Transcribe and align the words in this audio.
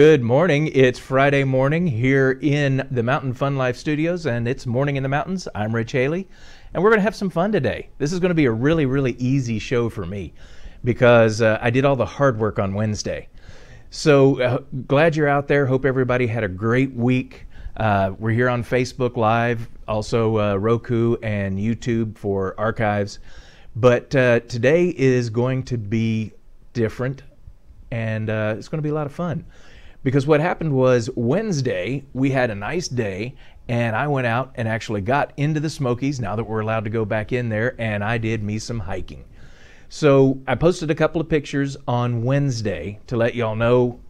Good 0.00 0.22
morning. 0.22 0.68
It's 0.68 0.98
Friday 0.98 1.44
morning 1.44 1.86
here 1.86 2.38
in 2.40 2.88
the 2.90 3.02
Mountain 3.02 3.34
Fun 3.34 3.56
Life 3.56 3.76
Studios, 3.76 4.24
and 4.24 4.48
it's 4.48 4.64
Morning 4.64 4.96
in 4.96 5.02
the 5.02 5.10
Mountains. 5.10 5.46
I'm 5.54 5.74
Rich 5.74 5.92
Haley, 5.92 6.26
and 6.72 6.82
we're 6.82 6.88
going 6.88 7.00
to 7.00 7.04
have 7.04 7.14
some 7.14 7.28
fun 7.28 7.52
today. 7.52 7.90
This 7.98 8.10
is 8.10 8.18
going 8.18 8.30
to 8.30 8.34
be 8.34 8.46
a 8.46 8.50
really, 8.50 8.86
really 8.86 9.12
easy 9.18 9.58
show 9.58 9.90
for 9.90 10.06
me 10.06 10.32
because 10.84 11.42
uh, 11.42 11.58
I 11.60 11.68
did 11.68 11.84
all 11.84 11.96
the 11.96 12.06
hard 12.06 12.38
work 12.38 12.58
on 12.58 12.72
Wednesday. 12.72 13.28
So 13.90 14.40
uh, 14.40 14.58
glad 14.86 15.16
you're 15.16 15.28
out 15.28 15.48
there. 15.48 15.66
Hope 15.66 15.84
everybody 15.84 16.26
had 16.26 16.44
a 16.44 16.48
great 16.48 16.94
week. 16.94 17.44
Uh, 17.76 18.12
we're 18.18 18.30
here 18.30 18.48
on 18.48 18.64
Facebook 18.64 19.18
Live, 19.18 19.68
also 19.86 20.38
uh, 20.38 20.56
Roku 20.56 21.16
and 21.16 21.58
YouTube 21.58 22.16
for 22.16 22.54
archives. 22.56 23.18
But 23.76 24.16
uh, 24.16 24.40
today 24.40 24.94
is 24.96 25.28
going 25.28 25.64
to 25.64 25.76
be 25.76 26.32
different, 26.72 27.22
and 27.90 28.30
uh, 28.30 28.54
it's 28.56 28.68
going 28.68 28.78
to 28.78 28.82
be 28.82 28.88
a 28.88 28.94
lot 28.94 29.04
of 29.04 29.12
fun. 29.12 29.44
Because 30.02 30.26
what 30.26 30.40
happened 30.40 30.72
was 30.72 31.10
Wednesday, 31.14 32.04
we 32.14 32.30
had 32.30 32.50
a 32.50 32.54
nice 32.54 32.88
day, 32.88 33.34
and 33.68 33.94
I 33.94 34.06
went 34.06 34.26
out 34.26 34.52
and 34.54 34.66
actually 34.66 35.02
got 35.02 35.32
into 35.36 35.60
the 35.60 35.68
Smokies 35.68 36.20
now 36.20 36.36
that 36.36 36.44
we're 36.44 36.60
allowed 36.60 36.84
to 36.84 36.90
go 36.90 37.04
back 37.04 37.32
in 37.32 37.50
there, 37.50 37.74
and 37.78 38.02
I 38.02 38.16
did 38.16 38.42
me 38.42 38.58
some 38.58 38.80
hiking. 38.80 39.24
So 39.90 40.40
I 40.46 40.54
posted 40.54 40.90
a 40.90 40.94
couple 40.94 41.20
of 41.20 41.28
pictures 41.28 41.76
on 41.86 42.22
Wednesday 42.24 43.00
to 43.08 43.16
let 43.16 43.34
y'all 43.34 43.56
know 43.56 44.00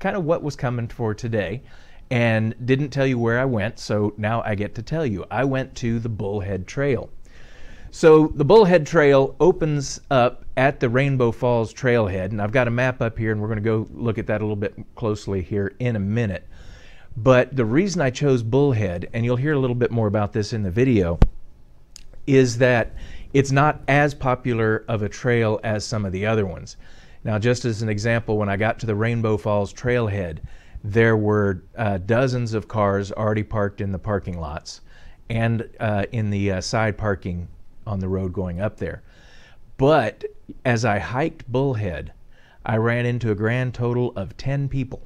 kind 0.00 0.16
of 0.16 0.24
what 0.24 0.42
was 0.42 0.56
coming 0.56 0.88
for 0.88 1.14
today 1.14 1.62
and 2.10 2.54
didn't 2.64 2.90
tell 2.90 3.06
you 3.06 3.18
where 3.18 3.38
I 3.38 3.44
went, 3.44 3.78
so 3.78 4.12
now 4.16 4.42
I 4.42 4.54
get 4.54 4.74
to 4.76 4.82
tell 4.82 5.06
you. 5.06 5.24
I 5.30 5.44
went 5.44 5.74
to 5.76 5.98
the 5.98 6.08
Bullhead 6.08 6.66
Trail. 6.66 7.10
So 7.96 8.26
the 8.34 8.44
Bullhead 8.44 8.86
Trail 8.86 9.34
opens 9.40 10.02
up 10.10 10.44
at 10.58 10.80
the 10.80 10.90
Rainbow 10.90 11.32
Falls 11.32 11.72
trailhead, 11.72 12.26
and 12.26 12.42
I've 12.42 12.52
got 12.52 12.68
a 12.68 12.70
map 12.70 13.00
up 13.00 13.16
here, 13.16 13.32
and 13.32 13.40
we're 13.40 13.48
going 13.48 13.56
to 13.56 13.64
go 13.64 13.88
look 13.94 14.18
at 14.18 14.26
that 14.26 14.42
a 14.42 14.44
little 14.44 14.54
bit 14.54 14.74
closely 14.96 15.40
here 15.40 15.74
in 15.78 15.96
a 15.96 15.98
minute. 15.98 16.46
But 17.16 17.56
the 17.56 17.64
reason 17.64 18.02
I 18.02 18.10
chose 18.10 18.42
Bullhead, 18.42 19.08
and 19.14 19.24
you'll 19.24 19.36
hear 19.36 19.54
a 19.54 19.58
little 19.58 19.74
bit 19.74 19.90
more 19.90 20.08
about 20.08 20.34
this 20.34 20.52
in 20.52 20.62
the 20.62 20.70
video, 20.70 21.18
is 22.26 22.58
that 22.58 22.94
it's 23.32 23.50
not 23.50 23.80
as 23.88 24.12
popular 24.12 24.84
of 24.88 25.00
a 25.00 25.08
trail 25.08 25.58
as 25.64 25.82
some 25.82 26.04
of 26.04 26.12
the 26.12 26.26
other 26.26 26.44
ones. 26.44 26.76
Now, 27.24 27.38
just 27.38 27.64
as 27.64 27.80
an 27.80 27.88
example, 27.88 28.36
when 28.36 28.50
I 28.50 28.58
got 28.58 28.78
to 28.80 28.86
the 28.86 28.94
Rainbow 28.94 29.38
Falls 29.38 29.72
trailhead, 29.72 30.40
there 30.84 31.16
were 31.16 31.62
uh, 31.78 31.96
dozens 31.96 32.52
of 32.52 32.68
cars 32.68 33.10
already 33.10 33.42
parked 33.42 33.80
in 33.80 33.90
the 33.90 33.98
parking 33.98 34.38
lots 34.38 34.82
and 35.30 35.66
uh, 35.80 36.04
in 36.12 36.28
the 36.28 36.52
uh, 36.52 36.60
side 36.60 36.98
parking 36.98 37.48
on 37.86 38.00
the 38.00 38.08
road 38.08 38.32
going 38.32 38.60
up 38.60 38.76
there. 38.76 39.02
But 39.76 40.24
as 40.64 40.84
I 40.84 40.98
hiked 40.98 41.50
Bullhead, 41.50 42.12
I 42.64 42.76
ran 42.76 43.06
into 43.06 43.30
a 43.30 43.34
grand 43.34 43.74
total 43.74 44.12
of 44.16 44.36
10 44.36 44.68
people 44.68 45.02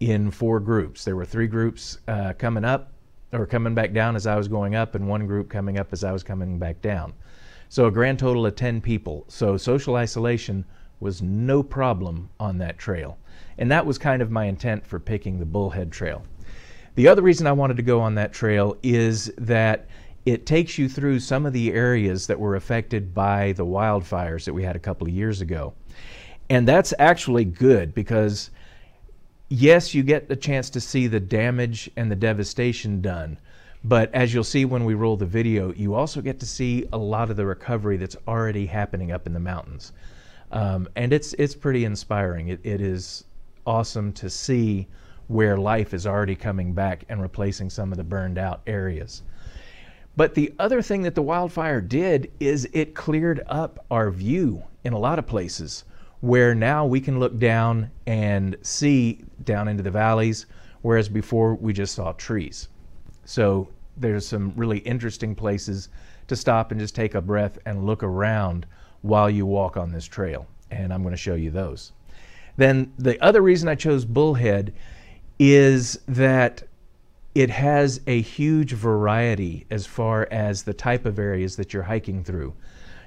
in 0.00 0.30
four 0.30 0.60
groups. 0.60 1.04
There 1.04 1.16
were 1.16 1.24
three 1.24 1.46
groups 1.46 1.98
uh, 2.08 2.34
coming 2.34 2.64
up 2.64 2.92
or 3.32 3.46
coming 3.46 3.74
back 3.74 3.92
down 3.92 4.16
as 4.16 4.26
I 4.26 4.36
was 4.36 4.48
going 4.48 4.74
up, 4.74 4.94
and 4.94 5.08
one 5.08 5.26
group 5.26 5.48
coming 5.48 5.78
up 5.78 5.92
as 5.92 6.02
I 6.04 6.12
was 6.12 6.22
coming 6.22 6.58
back 6.58 6.82
down. 6.82 7.12
So 7.68 7.86
a 7.86 7.90
grand 7.90 8.18
total 8.18 8.46
of 8.46 8.56
10 8.56 8.80
people. 8.80 9.24
So 9.28 9.56
social 9.56 9.96
isolation 9.96 10.64
was 10.98 11.22
no 11.22 11.62
problem 11.62 12.28
on 12.40 12.58
that 12.58 12.78
trail. 12.78 13.18
And 13.58 13.70
that 13.70 13.86
was 13.86 13.98
kind 13.98 14.22
of 14.22 14.30
my 14.30 14.44
intent 14.46 14.86
for 14.86 14.98
picking 14.98 15.38
the 15.38 15.46
Bullhead 15.46 15.92
Trail. 15.92 16.24
The 16.94 17.08
other 17.08 17.22
reason 17.22 17.46
I 17.46 17.52
wanted 17.52 17.76
to 17.76 17.82
go 17.82 18.00
on 18.00 18.14
that 18.16 18.32
trail 18.32 18.76
is 18.82 19.32
that 19.38 19.86
it 20.26 20.46
takes 20.46 20.76
you 20.78 20.88
through 20.88 21.20
some 21.20 21.46
of 21.46 21.52
the 21.52 21.72
areas 21.72 22.26
that 22.26 22.38
were 22.38 22.56
affected 22.56 23.14
by 23.14 23.52
the 23.52 23.64
wildfires 23.64 24.44
that 24.44 24.52
we 24.52 24.62
had 24.62 24.76
a 24.76 24.80
couple 24.80 25.06
of 25.06 25.12
years 25.12 25.40
ago. 25.40 25.72
And 26.50 26.66
that's 26.66 26.92
actually 26.98 27.44
good 27.44 27.94
because, 27.94 28.50
yes, 29.48 29.94
you 29.94 30.02
get 30.02 30.28
the 30.28 30.36
chance 30.36 30.68
to 30.70 30.80
see 30.80 31.06
the 31.06 31.20
damage 31.20 31.90
and 31.96 32.10
the 32.10 32.16
devastation 32.16 33.00
done. 33.00 33.38
But 33.82 34.14
as 34.14 34.34
you'll 34.34 34.44
see 34.44 34.66
when 34.66 34.84
we 34.84 34.94
roll 34.94 35.16
the 35.16 35.26
video, 35.26 35.72
you 35.72 35.94
also 35.94 36.20
get 36.20 36.38
to 36.40 36.46
see 36.46 36.86
a 36.92 36.98
lot 36.98 37.30
of 37.30 37.36
the 37.36 37.46
recovery 37.46 37.96
that's 37.96 38.16
already 38.28 38.66
happening 38.66 39.10
up 39.10 39.26
in 39.26 39.32
the 39.32 39.40
mountains. 39.40 39.92
Um, 40.52 40.88
and 40.96 41.12
it's, 41.12 41.32
it's 41.34 41.54
pretty 41.54 41.84
inspiring. 41.84 42.48
It, 42.48 42.60
it 42.62 42.80
is 42.82 43.24
awesome 43.66 44.12
to 44.14 44.28
see 44.28 44.86
where 45.28 45.56
life 45.56 45.94
is 45.94 46.06
already 46.06 46.34
coming 46.34 46.74
back 46.74 47.04
and 47.08 47.22
replacing 47.22 47.70
some 47.70 47.92
of 47.92 47.96
the 47.96 48.04
burned 48.04 48.36
out 48.36 48.60
areas. 48.66 49.22
But 50.16 50.34
the 50.34 50.52
other 50.58 50.82
thing 50.82 51.02
that 51.02 51.14
the 51.14 51.22
wildfire 51.22 51.80
did 51.80 52.30
is 52.40 52.68
it 52.72 52.94
cleared 52.94 53.42
up 53.46 53.84
our 53.90 54.10
view 54.10 54.64
in 54.84 54.92
a 54.92 54.98
lot 54.98 55.18
of 55.18 55.26
places 55.26 55.84
where 56.20 56.54
now 56.54 56.84
we 56.84 57.00
can 57.00 57.18
look 57.18 57.38
down 57.38 57.90
and 58.06 58.56
see 58.62 59.24
down 59.44 59.68
into 59.68 59.82
the 59.82 59.90
valleys, 59.90 60.46
whereas 60.82 61.08
before 61.08 61.54
we 61.54 61.72
just 61.72 61.94
saw 61.94 62.12
trees. 62.12 62.68
So 63.24 63.68
there's 63.96 64.26
some 64.26 64.52
really 64.56 64.78
interesting 64.78 65.34
places 65.34 65.88
to 66.28 66.36
stop 66.36 66.70
and 66.70 66.80
just 66.80 66.94
take 66.94 67.14
a 67.14 67.20
breath 67.20 67.58
and 67.64 67.86
look 67.86 68.02
around 68.02 68.66
while 69.02 69.30
you 69.30 69.46
walk 69.46 69.76
on 69.76 69.92
this 69.92 70.04
trail. 70.04 70.46
And 70.70 70.92
I'm 70.92 71.02
going 71.02 71.12
to 71.14 71.18
show 71.18 71.34
you 71.34 71.50
those. 71.50 71.92
Then 72.56 72.92
the 72.98 73.20
other 73.24 73.40
reason 73.40 73.68
I 73.68 73.74
chose 73.74 74.04
Bullhead 74.04 74.74
is 75.38 75.98
that 76.06 76.62
it 77.34 77.50
has 77.50 78.00
a 78.06 78.20
huge 78.20 78.72
variety 78.72 79.66
as 79.70 79.86
far 79.86 80.26
as 80.30 80.62
the 80.62 80.74
type 80.74 81.06
of 81.06 81.18
areas 81.18 81.56
that 81.56 81.72
you're 81.72 81.84
hiking 81.84 82.24
through. 82.24 82.54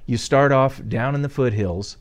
You 0.06 0.17
start 0.17 0.51
off 0.51 0.81
down 0.88 1.16
in 1.16 1.22
the 1.22 1.29
foothills, 1.29 1.97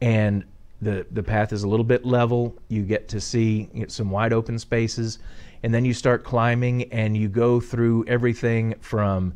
and 0.00 0.44
the, 0.80 1.06
the 1.10 1.22
path 1.22 1.52
is 1.52 1.62
a 1.62 1.68
little 1.68 1.84
bit 1.84 2.04
level. 2.04 2.56
You 2.68 2.82
get 2.82 3.08
to 3.08 3.20
see 3.20 3.68
some 3.88 4.10
wide 4.10 4.32
open 4.32 4.58
spaces, 4.58 5.18
and 5.62 5.74
then 5.74 5.84
you 5.84 5.94
start 5.94 6.24
climbing, 6.24 6.92
and 6.92 7.16
you 7.16 7.28
go 7.28 7.60
through 7.60 8.04
everything 8.06 8.74
from 8.80 9.34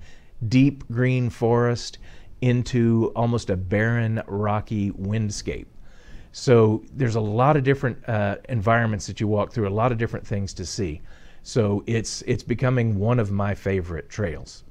deep 0.48 0.87
green 0.88 1.31
forest 1.31 1.98
into 2.41 3.12
almost 3.16 3.50
a 3.50 3.56
barren, 3.56 4.22
rocky 4.28 4.93
windscape. 4.93 5.66
So 6.31 6.84
there's 6.93 7.16
a 7.16 7.21
lot 7.21 7.56
of 7.56 7.65
different 7.65 8.09
uh, 8.09 8.37
environments 8.48 9.09
that 9.09 9.19
you 9.19 9.27
walk 9.27 9.53
through, 9.53 9.66
a 9.66 9.71
lot 9.71 9.91
of 9.91 9.98
different 9.98 10.25
things 10.25 10.54
to 10.54 10.65
see. 10.65 11.00
So 11.43 11.82
it's 11.87 12.22
it's 12.22 12.43
becoming 12.43 12.99
one 12.99 13.19
of 13.19 13.31
my 13.31 13.54
favorite 13.54 14.09
trails. 14.09 14.65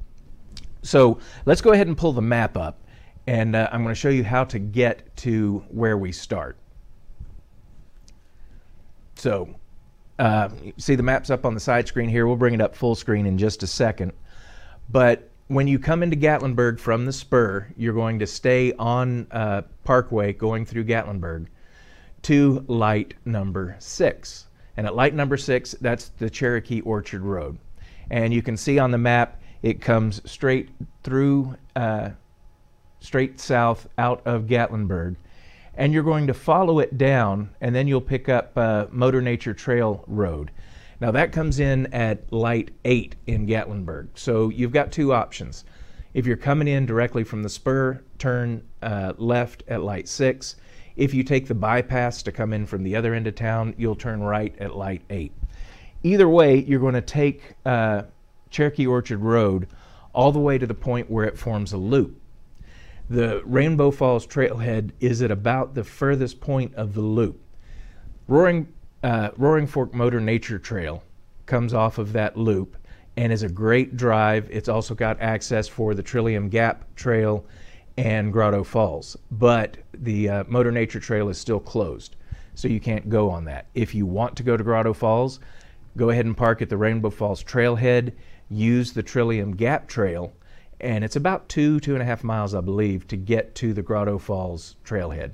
So 0.81 1.19
let's 1.45 1.61
go 1.61 1.71
ahead 1.71 1.87
and 1.87 1.97
pull 1.97 2.13
the 2.13 2.21
map 2.21 2.55
up, 2.55 2.79
and 3.25 3.55
uh, 3.55 3.69
I'm 3.71 3.83
going 3.83 3.93
to 3.93 3.99
show 3.99 4.09
you 4.09 4.23
how 4.23 4.43
to 4.45 4.59
get 4.59 5.15
to 5.17 5.65
where 5.69 5.97
we 5.97 6.11
start. 6.11 6.57
So 9.15 9.49
uh, 10.19 10.49
see 10.77 10.95
the 10.95 11.03
maps 11.03 11.29
up 11.29 11.45
on 11.45 11.53
the 11.53 11.59
side 11.59 11.87
screen 11.87 12.09
here. 12.09 12.27
We'll 12.27 12.35
bring 12.35 12.53
it 12.53 12.61
up 12.61 12.75
full 12.75 12.95
screen 12.95 13.25
in 13.25 13.37
just 13.37 13.63
a 13.63 13.67
second. 13.67 14.13
But 14.89 15.29
when 15.47 15.67
you 15.67 15.79
come 15.79 16.03
into 16.03 16.15
Gatlinburg 16.15 16.79
from 16.79 17.05
the 17.05 17.13
spur, 17.13 17.67
you're 17.77 17.93
going 17.93 18.19
to 18.19 18.27
stay 18.27 18.73
on 18.73 19.27
uh, 19.31 19.63
Parkway 19.83 20.33
going 20.33 20.65
through 20.65 20.85
Gatlinburg 20.85 21.47
to 22.23 22.65
light 22.67 23.13
number 23.25 23.75
six. 23.79 24.46
And 24.77 24.85
at 24.85 24.95
light 24.95 25.15
number 25.15 25.37
six, 25.37 25.75
that's 25.81 26.09
the 26.19 26.29
Cherokee 26.29 26.81
Orchard 26.81 27.23
Road. 27.23 27.57
And 28.09 28.33
you 28.33 28.41
can 28.41 28.55
see 28.55 28.79
on 28.79 28.91
the 28.91 28.97
map, 28.97 29.41
it 29.63 29.81
comes 29.81 30.21
straight 30.29 30.69
through, 31.03 31.57
uh, 31.75 32.11
straight 32.99 33.39
south 33.39 33.87
out 33.97 34.21
of 34.25 34.43
Gatlinburg. 34.43 35.15
And 35.73 35.93
you're 35.93 36.03
going 36.03 36.27
to 36.27 36.33
follow 36.33 36.79
it 36.79 36.97
down, 36.97 37.49
and 37.59 37.75
then 37.75 37.87
you'll 37.87 38.01
pick 38.01 38.29
up 38.29 38.57
uh, 38.57 38.85
Motor 38.91 39.21
Nature 39.21 39.53
Trail 39.53 40.03
Road. 40.07 40.51
Now 40.99 41.11
that 41.11 41.31
comes 41.31 41.59
in 41.59 41.91
at 41.93 42.31
light 42.31 42.71
8 42.85 43.15
in 43.27 43.45
Gatlinburg. 43.45 44.07
So 44.15 44.49
you've 44.49 44.71
got 44.71 44.91
two 44.91 45.13
options. 45.13 45.65
If 46.13 46.25
you're 46.25 46.37
coming 46.37 46.67
in 46.67 46.87
directly 46.87 47.23
from 47.23 47.43
the 47.43 47.49
spur, 47.49 48.01
turn 48.17 48.63
uh, 48.81 49.13
left 49.17 49.63
at 49.67 49.83
light 49.83 50.07
6. 50.07 50.55
If 50.97 51.13
you 51.13 51.23
take 51.23 51.47
the 51.47 51.53
bypass 51.55 52.23
to 52.23 52.31
come 52.31 52.51
in 52.51 52.65
from 52.65 52.83
the 52.83 52.95
other 52.95 53.13
end 53.13 53.27
of 53.27 53.35
town, 53.35 53.75
you'll 53.77 53.95
turn 53.95 54.21
right 54.21 54.53
at 54.59 54.75
light 54.75 55.03
8. 55.11 55.31
Either 56.01 56.27
way, 56.27 56.63
you're 56.63 56.79
going 56.79 56.95
to 56.95 57.01
take 57.01 57.53
uh, 57.65 58.03
Cherokee 58.49 58.87
Orchard 58.87 59.19
Road 59.19 59.67
all 60.11 60.31
the 60.31 60.39
way 60.39 60.57
to 60.57 60.65
the 60.65 60.73
point 60.73 61.09
where 61.09 61.25
it 61.25 61.37
forms 61.37 61.71
a 61.71 61.77
loop. 61.77 62.19
The 63.09 63.43
Rainbow 63.45 63.91
Falls 63.91 64.25
Trailhead 64.25 64.91
is 64.99 65.21
at 65.21 65.29
about 65.29 65.75
the 65.75 65.83
furthest 65.83 66.41
point 66.41 66.73
of 66.73 66.95
the 66.95 67.01
loop. 67.01 67.39
Roaring, 68.27 68.67
uh, 69.03 69.29
Roaring 69.37 69.67
Fork 69.67 69.93
Motor 69.93 70.19
Nature 70.19 70.57
Trail 70.57 71.03
comes 71.45 71.75
off 71.75 71.99
of 71.99 72.11
that 72.13 72.35
loop 72.35 72.75
and 73.15 73.31
is 73.31 73.43
a 73.43 73.49
great 73.49 73.95
drive. 73.95 74.49
It's 74.49 74.67
also 74.67 74.95
got 74.95 75.21
access 75.21 75.67
for 75.67 75.93
the 75.93 76.03
Trillium 76.03 76.49
Gap 76.49 76.85
Trail 76.95 77.45
and 77.97 78.31
Grotto 78.31 78.63
Falls, 78.63 79.17
but 79.31 79.77
the 79.93 80.29
uh, 80.29 80.43
Motor 80.47 80.71
Nature 80.71 80.99
Trail 80.99 81.29
is 81.29 81.37
still 81.37 81.59
closed, 81.59 82.15
so 82.53 82.67
you 82.67 82.79
can't 82.79 83.09
go 83.09 83.29
on 83.29 83.45
that. 83.45 83.65
If 83.73 83.95
you 83.95 84.05
want 84.05 84.35
to 84.37 84.43
go 84.43 84.55
to 84.55 84.63
Grotto 84.63 84.93
Falls, 84.93 85.39
go 85.97 86.11
ahead 86.11 86.25
and 86.25 86.37
park 86.37 86.61
at 86.61 86.69
the 86.69 86.77
Rainbow 86.77 87.09
Falls 87.09 87.43
Trailhead, 87.43 88.13
use 88.49 88.93
the 88.93 89.03
Trillium 89.03 89.55
Gap 89.55 89.87
Trail, 89.87 90.31
and 90.79 91.03
it's 91.03 91.15
about 91.15 91.49
two, 91.49 91.79
two 91.79 91.93
and 91.93 92.01
a 92.03 92.05
half 92.05 92.23
miles, 92.23 92.53
I 92.53 92.61
believe, 92.61 93.07
to 93.07 93.17
get 93.17 93.55
to 93.55 93.73
the 93.73 93.81
Grotto 93.81 94.19
Falls 94.19 94.75
Trailhead. 94.85 95.31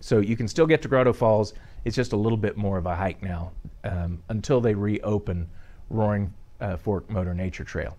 So 0.00 0.20
you 0.20 0.36
can 0.36 0.48
still 0.48 0.66
get 0.66 0.80
to 0.82 0.88
Grotto 0.88 1.12
Falls 1.12 1.52
It's 1.84 1.96
just 1.96 2.12
a 2.12 2.16
little 2.16 2.38
bit 2.38 2.56
more 2.56 2.78
of 2.78 2.86
a 2.86 2.94
hike 2.94 3.22
now 3.22 3.52
um, 3.84 4.22
until 4.28 4.60
they 4.60 4.74
reopen 4.74 5.48
Roaring 5.90 6.32
uh, 6.60 6.76
Fork 6.76 7.08
Motor 7.10 7.34
Nature 7.34 7.64
Trail. 7.64 7.96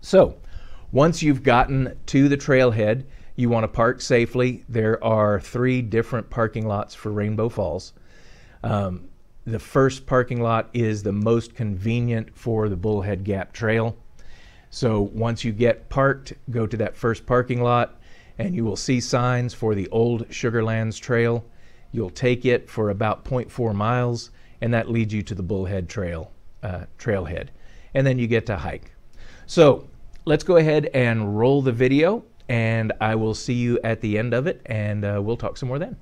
So, 0.00 0.36
once 0.92 1.22
you've 1.22 1.42
gotten 1.42 1.98
to 2.06 2.28
the 2.28 2.36
trailhead, 2.36 3.04
you 3.34 3.48
want 3.48 3.64
to 3.64 3.68
park 3.68 4.00
safely. 4.02 4.64
There 4.68 5.02
are 5.02 5.40
three 5.40 5.80
different 5.80 6.28
parking 6.28 6.66
lots 6.66 6.94
for 6.94 7.10
Rainbow 7.10 7.48
Falls. 7.48 7.94
Um, 8.62 9.08
the 9.46 9.58
first 9.58 10.06
parking 10.06 10.42
lot 10.42 10.68
is 10.74 11.02
the 11.02 11.12
most 11.12 11.54
convenient 11.54 12.36
for 12.36 12.68
the 12.68 12.76
Bullhead 12.76 13.24
Gap 13.24 13.52
Trail. 13.52 13.96
So 14.70 15.00
once 15.00 15.44
you 15.44 15.52
get 15.52 15.88
parked, 15.88 16.34
go 16.50 16.66
to 16.66 16.76
that 16.76 16.96
first 16.96 17.26
parking 17.26 17.62
lot 17.62 17.98
and 18.38 18.54
you 18.54 18.64
will 18.64 18.76
see 18.76 19.00
signs 19.00 19.52
for 19.54 19.74
the 19.74 19.88
old 19.88 20.28
Sugarlands 20.28 21.00
Trail. 21.00 21.44
You'll 21.90 22.10
take 22.10 22.44
it 22.44 22.70
for 22.70 22.90
about 22.90 23.24
0.4 23.24 23.74
miles 23.74 24.30
and 24.60 24.72
that 24.74 24.90
leads 24.90 25.12
you 25.12 25.22
to 25.22 25.34
the 25.34 25.42
Bullhead 25.42 25.88
Trail 25.88 26.30
uh, 26.62 26.84
trailhead. 26.98 27.48
And 27.94 28.06
then 28.06 28.18
you 28.18 28.26
get 28.26 28.46
to 28.46 28.56
hike. 28.56 28.92
So 29.46 29.88
let's 30.24 30.44
go 30.44 30.56
ahead 30.56 30.86
and 30.94 31.36
roll 31.36 31.62
the 31.62 31.72
video 31.72 32.24
and 32.48 32.92
I 33.00 33.16
will 33.16 33.34
see 33.34 33.54
you 33.54 33.80
at 33.82 34.00
the 34.00 34.18
end 34.18 34.34
of 34.34 34.46
it 34.46 34.60
and 34.66 35.04
uh, 35.04 35.20
we'll 35.22 35.36
talk 35.36 35.56
some 35.56 35.68
more 35.68 35.78
then. 35.78 35.96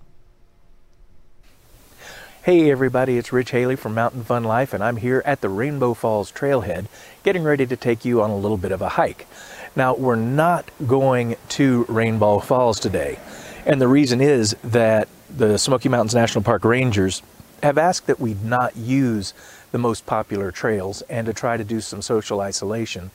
Hey 2.43 2.71
everybody, 2.71 3.17
it's 3.19 3.33
Rich 3.33 3.51
Haley 3.51 3.77
from 3.77 3.95
Mountain 3.95 4.25
Fun 4.25 4.45
Life 4.45 4.75
and 4.75 4.85
I'm 4.85 4.97
here 4.97 5.23
at 5.25 5.41
the 5.41 5.49
Rainbow 5.49 5.95
Falls 5.95 6.31
Trailhead 6.31 6.87
getting 7.23 7.43
ready 7.43 7.67
to 7.67 7.77
take 7.77 8.05
you 8.05 8.21
on 8.21 8.31
a 8.31 8.37
little 8.37 8.57
bit 8.59 8.73
of 8.73 8.83
a 8.83 8.91
hike. 8.91 9.27
Now 9.75 9.95
we're 9.95 10.17
not 10.17 10.71
going 10.87 11.37
to 11.51 11.87
Rainbow 11.89 12.41
Falls 12.41 12.79
today 12.79 13.19
and 13.65 13.81
the 13.81 13.89
reason 13.89 14.21
is 14.21 14.55
that 14.65 15.09
the 15.35 15.57
Smoky 15.57 15.89
Mountains 15.89 16.15
National 16.15 16.45
Park 16.45 16.65
Rangers 16.65 17.23
have 17.63 17.79
asked 17.79 18.07
that 18.07 18.21
we 18.21 18.35
not 18.35 18.77
use 18.77 19.33
the 19.73 19.79
most 19.79 20.05
popular 20.05 20.51
trails 20.51 21.01
and 21.03 21.27
to 21.27 21.33
try 21.33 21.57
to 21.57 21.65
do 21.65 21.81
some 21.81 22.03
social 22.03 22.41
isolation 22.41 23.11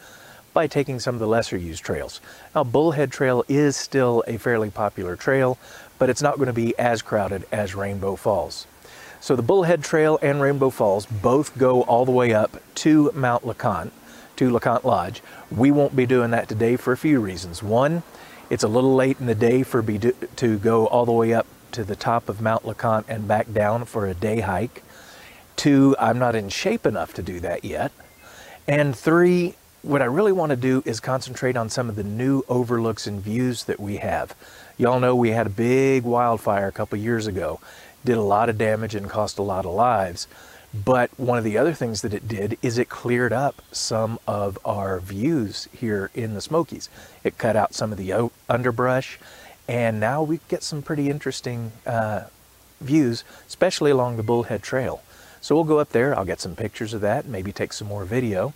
by 0.56 0.66
taking 0.66 1.00
some 1.00 1.14
of 1.14 1.20
the 1.20 1.28
lesser 1.28 1.58
used 1.58 1.84
trails. 1.84 2.22
Now 2.56 2.64
Bullhead 2.64 3.12
Trail 3.12 3.44
is 3.48 3.76
still 3.76 4.24
a 4.26 4.38
fairly 4.38 4.72
popular 4.72 5.16
trail, 5.16 5.60
but 6.00 6.10
it's 6.10 6.22
not 6.22 6.38
going 6.38 6.48
to 6.48 6.54
be 6.54 6.76
as 6.80 7.04
crowded 7.04 7.46
as 7.52 7.76
Rainbow 7.76 8.16
Falls. 8.16 8.66
So 9.20 9.36
the 9.36 9.42
Bullhead 9.44 9.84
Trail 9.84 10.18
and 10.22 10.42
Rainbow 10.42 10.70
Falls 10.70 11.06
both 11.06 11.58
go 11.58 11.84
all 11.84 12.06
the 12.06 12.12
way 12.12 12.34
up 12.34 12.62
to 12.76 13.12
Mount 13.14 13.44
LeConte, 13.44 13.92
to 14.38 14.50
LeConte 14.50 14.86
Lodge. 14.86 15.22
We 15.52 15.72
won't 15.72 15.96
be 15.96 16.06
doing 16.06 16.32
that 16.32 16.48
today 16.48 16.78
for 16.78 16.94
a 16.94 16.98
few 16.98 17.20
reasons. 17.20 17.62
One, 17.62 18.04
it's 18.50 18.64
a 18.64 18.68
little 18.70 18.96
late 18.96 19.20
in 19.20 19.26
the 19.26 19.36
day 19.36 19.64
for 19.64 19.84
me 19.84 20.00
to 20.00 20.58
go 20.60 20.88
all 20.88 21.06
the 21.06 21.12
way 21.12 21.34
up 21.34 21.48
to 21.74 21.84
the 21.84 21.96
top 21.98 22.30
of 22.30 22.42
Mount 22.42 22.64
LeConte 22.64 23.06
and 23.10 23.28
back 23.28 23.52
down 23.52 23.84
for 23.84 24.08
a 24.08 24.14
day 24.14 24.40
hike. 24.40 24.84
Two, 25.58 25.96
I'm 26.00 26.18
not 26.18 26.34
in 26.34 26.48
shape 26.48 26.86
enough 26.86 27.14
to 27.16 27.22
do 27.22 27.42
that 27.42 27.66
yet. 27.66 27.92
And 28.68 28.96
three, 28.96 29.56
what 29.86 30.02
I 30.02 30.06
really 30.06 30.32
want 30.32 30.50
to 30.50 30.56
do 30.56 30.82
is 30.86 31.00
concentrate 31.00 31.56
on 31.56 31.70
some 31.70 31.90
of 31.90 31.96
the 31.96 32.04
new 32.04 32.44
overlooks 32.50 33.08
and 33.08 33.22
views 33.22 33.66
that 33.66 33.80
we 33.80 33.98
have. 33.98 34.36
Y'all 34.78 35.00
know 35.00 35.16
we 35.16 35.30
had 35.30 35.48
a 35.48 35.50
big 35.50 36.04
wildfire 36.04 36.68
a 36.68 36.72
couple 36.72 36.98
years 36.98 37.28
ago 37.28 37.60
did 38.06 38.18
a 38.18 38.22
lot 38.22 38.50
of 38.50 38.58
damage 38.58 38.96
and 38.96 39.10
cost 39.10 39.40
a 39.40 39.42
lot 39.42 39.66
of 39.66 39.74
lives. 39.74 40.28
But 40.74 41.10
one 41.18 41.38
of 41.38 41.44
the 41.44 41.58
other 41.58 41.74
things 41.74 42.02
that 42.02 42.14
it 42.14 42.28
did 42.28 42.58
is 42.62 42.78
it 42.78 42.90
cleared 42.90 43.34
up 43.34 43.62
some 43.72 44.20
of 44.28 44.60
our 44.64 45.00
views 45.00 45.68
here 45.74 46.12
in 46.14 46.34
the 46.34 46.42
Smokies. 46.42 46.90
It 47.24 47.38
cut 47.38 47.56
out 47.56 47.74
some 47.74 47.92
of 47.92 47.98
the 47.98 48.30
underbrush, 48.50 49.18
and 49.68 50.00
now 50.00 50.22
we 50.22 50.40
get 50.50 50.64
some 50.64 50.82
pretty 50.82 51.10
interesting 51.10 51.72
uh, 51.86 52.26
views, 52.82 53.24
especially 53.48 53.92
along 53.92 54.18
the 54.18 54.24
Bullhead 54.24 54.62
Trail. 54.62 55.02
So 55.40 55.56
we'll 55.56 55.64
go 55.64 55.80
up 55.80 55.90
there, 55.90 56.18
I'll 56.18 56.26
get 56.26 56.42
some 56.42 56.56
pictures 56.56 56.94
of 56.94 57.02
that, 57.02 57.26
maybe 57.26 57.52
take 57.52 57.72
some 57.72 57.88
more 57.88 58.04
video, 58.04 58.54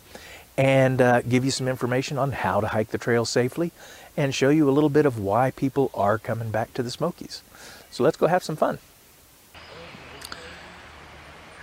and 0.60 1.02
uh, 1.02 1.22
give 1.22 1.46
you 1.46 1.52
some 1.52 1.70
information 1.70 2.18
on 2.18 2.34
how 2.34 2.60
to 2.60 2.68
hike 2.68 2.90
the 2.90 2.98
trail 2.98 3.24
safely, 3.24 3.72
and 4.18 4.36
show 4.36 4.50
you 4.50 4.70
a 4.70 4.76
little 4.76 4.90
bit 4.90 5.06
of 5.06 5.18
why 5.18 5.52
people 5.52 5.90
are 5.94 6.18
coming 6.18 6.52
back 6.52 6.74
to 6.74 6.84
the 6.84 6.92
Smokies. 6.92 7.42
So 7.92 8.04
let's 8.04 8.18
go 8.18 8.28
have 8.28 8.44
some 8.44 8.58
fun. 8.58 8.80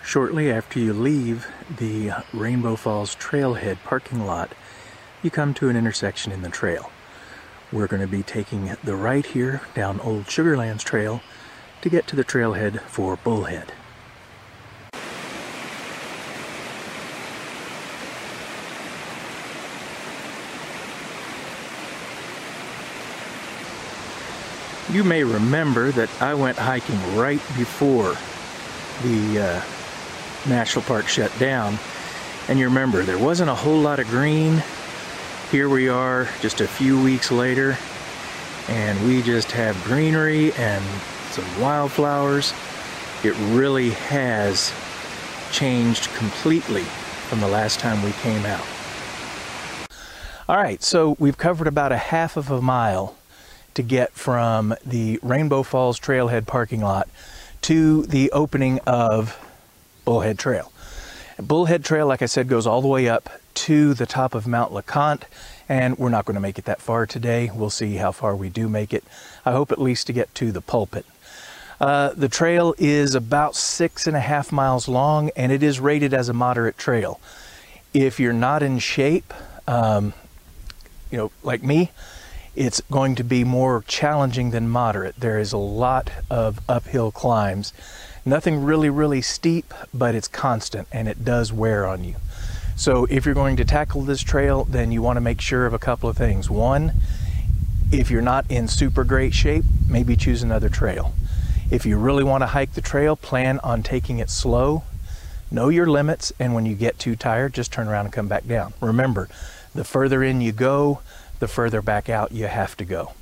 Shortly 0.03 0.51
after 0.51 0.81
you 0.81 0.95
leave 0.95 1.47
the 1.77 2.13
Rainbow 2.33 2.75
Falls 2.77 3.15
Trailhead 3.15 3.77
parking 3.85 4.25
lot, 4.25 4.53
you 5.23 5.31
come 5.31 5.53
to 5.55 5.69
an 5.69 5.77
intersection 5.77 6.33
in 6.33 6.41
the 6.41 6.49
trail. 6.49 6.91
We're 7.71 7.89
going 7.89 8.01
to 8.01 8.09
be 8.09 8.23
taking 8.23 8.79
the 8.83 8.97
right 8.97 9.27
here 9.27 9.61
down 9.75 10.01
Old 10.01 10.25
Sugarlands 10.25 10.85
Trail 10.85 11.21
to 11.83 11.91
get 11.91 12.07
to 12.07 12.17
the 12.17 12.25
trailhead 12.25 12.81
for 12.81 13.17
Bullhead. 13.17 13.75
You 24.93 25.03
may 25.03 25.25
remember 25.25 25.91
that 25.93 26.09
I 26.23 26.35
went 26.35 26.57
hiking 26.57 27.17
right 27.17 27.41
before 27.57 28.17
the 29.03 29.41
uh, 29.41 29.63
national 30.49 30.85
park 30.85 31.09
shut 31.09 31.37
down. 31.41 31.77
And 32.49 32.57
you 32.57 32.67
remember, 32.67 33.03
there 33.03 33.19
wasn't 33.19 33.51
a 33.51 33.55
whole 33.55 33.81
lot 33.81 33.99
of 33.99 34.07
green. 34.07 34.63
Here 35.51 35.69
we 35.69 35.89
are 35.89 36.29
just 36.41 36.61
a 36.61 36.69
few 36.69 37.03
weeks 37.03 37.33
later, 37.33 37.77
and 38.69 39.05
we 39.07 39.23
just 39.23 39.51
have 39.53 39.83
greenery 39.83 40.53
and 40.53 40.85
some 41.31 41.61
wildflowers. 41.61 42.55
It 43.25 43.35
really 43.51 43.91
has 43.91 44.73
changed 45.51 46.11
completely 46.15 46.85
from 47.29 47.41
the 47.41 47.49
last 47.49 47.81
time 47.81 48.03
we 48.05 48.13
came 48.13 48.47
out. 48.47 48.65
All 50.49 50.57
right, 50.57 50.81
so 50.81 51.17
we've 51.19 51.39
covered 51.39 51.67
about 51.67 51.91
a 51.91 51.97
half 51.97 52.37
of 52.37 52.53
a 52.53 52.63
mile 52.63 53.17
to 53.77 53.83
get 53.83 54.13
from 54.13 54.75
the 54.85 55.19
Rainbow 55.23 55.63
Falls 55.63 56.01
Trailhead 56.01 56.47
parking 56.47 56.81
lot 56.81 57.09
to 57.63 58.03
the 58.03 58.31
opening 58.33 58.81
of 58.81 59.39
Bullhead 60.05 60.39
Trail. 60.39 60.73
Bullhead 61.39 61.85
Trail, 61.85 62.07
like 62.07 62.23
I 62.23 62.27
said, 62.27 62.49
goes 62.49 62.67
all 62.67 62.81
the 62.81 62.89
way 62.89 63.09
up 63.09 63.31
to 63.55 63.95
the 63.95 64.07
top 64.07 64.35
of 64.35 64.47
Mount 64.47 64.73
LeConte, 64.73 65.25
and 65.69 65.99
we're 65.99 66.09
not 66.09 66.25
going 66.25 66.37
to 66.37 66.41
make 66.41 66.59
it 66.59 66.65
that 66.65 66.81
far 66.81 67.07
today. 67.07 67.51
We'll 67.55 67.71
see 67.71 67.97
how 67.97 68.13
far 68.13 68.35
we 68.35 68.49
do 68.49 68.69
make 68.69 68.95
it. 68.95 69.05
I 69.45 69.53
hope 69.53 69.73
at 69.73 69.81
least 69.81 70.07
to 70.07 70.13
get 70.13 70.35
to 70.37 70.53
the 70.53 70.61
pulpit. 70.61 71.05
Uh, 71.79 72.11
the 72.15 72.29
trail 72.29 72.75
is 72.79 73.15
about 73.15 73.55
six 73.55 74.07
and 74.07 74.17
a 74.17 74.21
half 74.21 74.51
miles 74.51 74.89
long, 74.89 75.31
and 75.37 75.53
it 75.53 75.63
is 75.63 75.79
rated 75.79 76.15
as 76.15 76.29
a 76.31 76.33
moderate 76.33 76.79
trail. 76.79 77.21
If 77.93 78.19
you're 78.19 78.33
not 78.33 78.63
in 78.63 78.79
shape, 78.79 79.35
um, 79.69 80.15
you 81.11 81.19
know, 81.19 81.31
like 81.43 81.63
me, 81.63 81.91
it's 82.57 82.81
going 82.91 83.15
to 83.17 83.25
be 83.25 83.45
more 83.45 83.85
challenging 83.87 84.51
than 84.51 84.69
moderate. 84.69 85.17
There 85.17 85.39
is 85.39 85.53
a 85.53 85.59
lot 85.59 86.11
of 86.31 86.61
uphill 86.69 87.13
climbs 87.13 87.73
Nothing 88.29 88.65
really, 88.65 88.91
really 88.91 89.23
steep, 89.23 89.73
but 89.95 90.17
it's 90.17 90.27
constant 90.27 90.89
and 90.91 91.07
it 91.07 91.25
does 91.25 91.53
wear 91.53 91.87
on 91.87 92.03
you. 92.03 92.17
So 92.75 93.07
if 93.09 93.25
you're 93.25 93.37
going 93.37 93.57
to 93.57 93.65
tackle 93.65 94.03
this 94.03 94.21
trail, 94.21 94.65
then 94.65 94.91
you 94.91 95.01
want 95.01 95.17
to 95.17 95.21
make 95.21 95.41
sure 95.41 95.65
of 95.65 95.73
a 95.73 95.79
couple 95.79 96.09
of 96.09 96.17
things. 96.17 96.51
One, 96.51 96.95
if 97.93 98.11
you're 98.11 98.21
not 98.21 98.45
in 98.51 98.67
super 98.67 99.05
great 99.05 99.33
shape, 99.33 99.65
maybe 99.89 100.17
choose 100.17 100.43
another 100.43 100.69
trail. 100.69 101.15
If 101.71 101.87
you 101.87 101.97
really 101.99 102.25
want 102.25 102.43
to 102.43 102.49
hike 102.49 102.73
the 102.73 102.81
trail, 102.81 103.15
plan 103.15 103.61
on 103.61 103.85
taking 103.85 104.19
it 104.19 104.29
slow. 104.29 104.83
Know 105.49 105.69
your 105.69 105.87
limits, 105.87 106.33
and 106.41 106.53
when 106.53 106.67
you 106.67 106.75
get 106.75 106.99
too 106.99 107.15
tired, 107.15 107.55
just 107.55 107.73
turn 107.73 107.87
around 107.87 108.07
and 108.07 108.13
come 108.13 108.27
back 108.27 108.49
down. 108.49 108.75
Remember, 108.81 109.29
the 109.73 109.85
further 109.85 110.25
in 110.25 110.41
you 110.41 110.51
go, 110.51 110.99
the 111.39 111.49
further 111.49 111.83
back 111.83 112.09
out 112.09 112.33
you 112.33 112.47
have 112.47 112.77
to 112.77 112.85
go. 112.85 113.13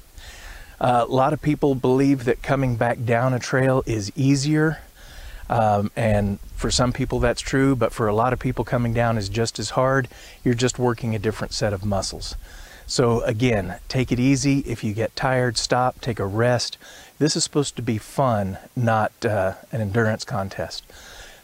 Uh, 0.80 1.04
a 1.08 1.12
lot 1.12 1.32
of 1.32 1.40
people 1.40 1.74
believe 1.74 2.24
that 2.24 2.42
coming 2.42 2.76
back 2.76 3.04
down 3.04 3.32
a 3.32 3.38
trail 3.38 3.82
is 3.86 4.12
easier 4.16 4.80
um, 5.48 5.90
and 5.94 6.38
for 6.56 6.70
some 6.70 6.92
people 6.92 7.20
that's 7.20 7.40
true, 7.40 7.76
but 7.76 7.92
for 7.92 8.08
a 8.08 8.14
lot 8.14 8.32
of 8.32 8.38
people 8.38 8.64
coming 8.64 8.94
down 8.94 9.18
is 9.18 9.28
just 9.28 9.58
as 9.58 9.70
hard. 9.70 10.08
You're 10.42 10.54
just 10.54 10.78
working 10.78 11.14
a 11.14 11.18
different 11.18 11.52
set 11.52 11.72
of 11.72 11.84
muscles. 11.84 12.34
So 12.86 13.22
again, 13.22 13.78
take 13.88 14.12
it 14.12 14.20
easy. 14.20 14.60
If 14.60 14.84
you 14.84 14.92
get 14.92 15.16
tired, 15.16 15.56
stop, 15.56 16.00
take 16.00 16.18
a 16.18 16.26
rest. 16.26 16.76
This 17.18 17.36
is 17.36 17.44
supposed 17.44 17.76
to 17.76 17.82
be 17.82 17.98
fun, 17.98 18.58
not 18.76 19.12
uh, 19.24 19.54
an 19.72 19.80
endurance 19.80 20.24
contest. 20.24 20.84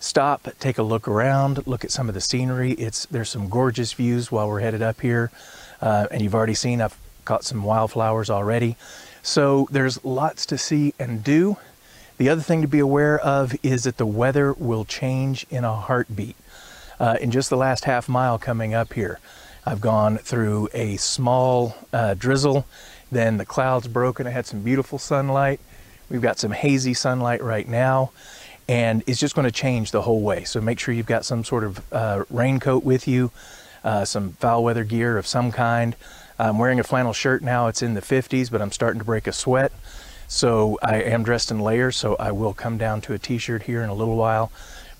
Stop, 0.02 0.49
take 0.59 0.78
a 0.78 0.83
look 0.83 1.07
around, 1.07 1.66
look 1.66 1.85
at 1.85 1.90
some 1.90 2.09
of 2.09 2.14
the 2.14 2.23
scenery. 2.23 2.73
It's 2.73 3.04
There's 3.04 3.28
some 3.28 3.50
gorgeous 3.50 3.92
views 3.92 4.33
while 4.33 4.49
we're 4.49 4.61
headed 4.61 4.80
up 4.80 5.02
here. 5.02 5.30
Uh, 5.83 6.07
and 6.11 6.23
you've 6.23 6.35
already 6.35 6.54
seen 6.54 6.80
I've 6.80 6.97
caught 7.26 7.45
some 7.45 7.62
wildflowers 7.62 8.30
already. 8.30 8.76
So 9.23 9.69
there's 9.71 10.02
lots 10.02 10.47
to 10.47 10.57
see 10.57 10.95
and 10.99 11.23
do. 11.23 11.59
The 12.16 12.30
other 12.30 12.40
thing 12.40 12.62
to 12.62 12.66
be 12.66 12.78
aware 12.78 13.19
of 13.19 13.54
is 13.62 13.85
that 13.85 13.99
the 13.99 14.07
weather 14.07 14.54
will 14.54 14.87
change 14.87 15.47
in 15.50 15.64
a 15.64 15.75
heartbeat. 15.75 16.37
Uh, 16.99 17.19
in 17.21 17.30
just 17.30 17.50
the 17.50 17.57
last 17.59 17.85
half 17.85 18.09
mile 18.09 18.38
coming 18.38 18.73
up 18.73 18.95
here, 18.95 19.21
I've 19.66 19.83
gone 19.83 20.16
through 20.16 20.71
a 20.73 20.97
small 20.97 21.76
uh, 21.92 22.14
drizzle, 22.14 22.64
then 23.12 23.37
the 23.37 23.45
clouds 23.45 23.87
broke 23.87 24.19
and 24.19 24.26
it 24.26 24.33
had 24.33 24.47
some 24.47 24.62
beautiful 24.62 24.99
sunlight. 24.99 25.61
We've 26.09 26.23
got 26.23 26.38
some 26.38 26.52
hazy 26.52 26.95
sunlight 26.95 27.42
right 27.42 27.69
now. 27.69 28.12
And 28.70 29.02
it's 29.08 29.18
just 29.18 29.34
going 29.34 29.46
to 29.46 29.50
change 29.50 29.90
the 29.90 30.02
whole 30.02 30.20
way. 30.20 30.44
So 30.44 30.60
make 30.60 30.78
sure 30.78 30.94
you've 30.94 31.04
got 31.04 31.24
some 31.24 31.42
sort 31.42 31.64
of 31.64 31.92
uh, 31.92 32.22
raincoat 32.30 32.84
with 32.84 33.08
you, 33.08 33.32
uh, 33.82 34.04
some 34.04 34.34
foul 34.34 34.62
weather 34.62 34.84
gear 34.84 35.18
of 35.18 35.26
some 35.26 35.50
kind. 35.50 35.96
I'm 36.38 36.56
wearing 36.56 36.78
a 36.78 36.84
flannel 36.84 37.12
shirt 37.12 37.42
now. 37.42 37.66
It's 37.66 37.82
in 37.82 37.94
the 37.94 38.00
50s, 38.00 38.48
but 38.48 38.62
I'm 38.62 38.70
starting 38.70 39.00
to 39.00 39.04
break 39.04 39.26
a 39.26 39.32
sweat. 39.32 39.72
So 40.28 40.78
I 40.84 41.02
am 41.02 41.24
dressed 41.24 41.50
in 41.50 41.58
layers, 41.58 41.96
so 41.96 42.14
I 42.20 42.30
will 42.30 42.54
come 42.54 42.78
down 42.78 43.00
to 43.02 43.12
a 43.12 43.18
t-shirt 43.18 43.64
here 43.64 43.82
in 43.82 43.88
a 43.88 43.94
little 43.94 44.16
while. 44.16 44.52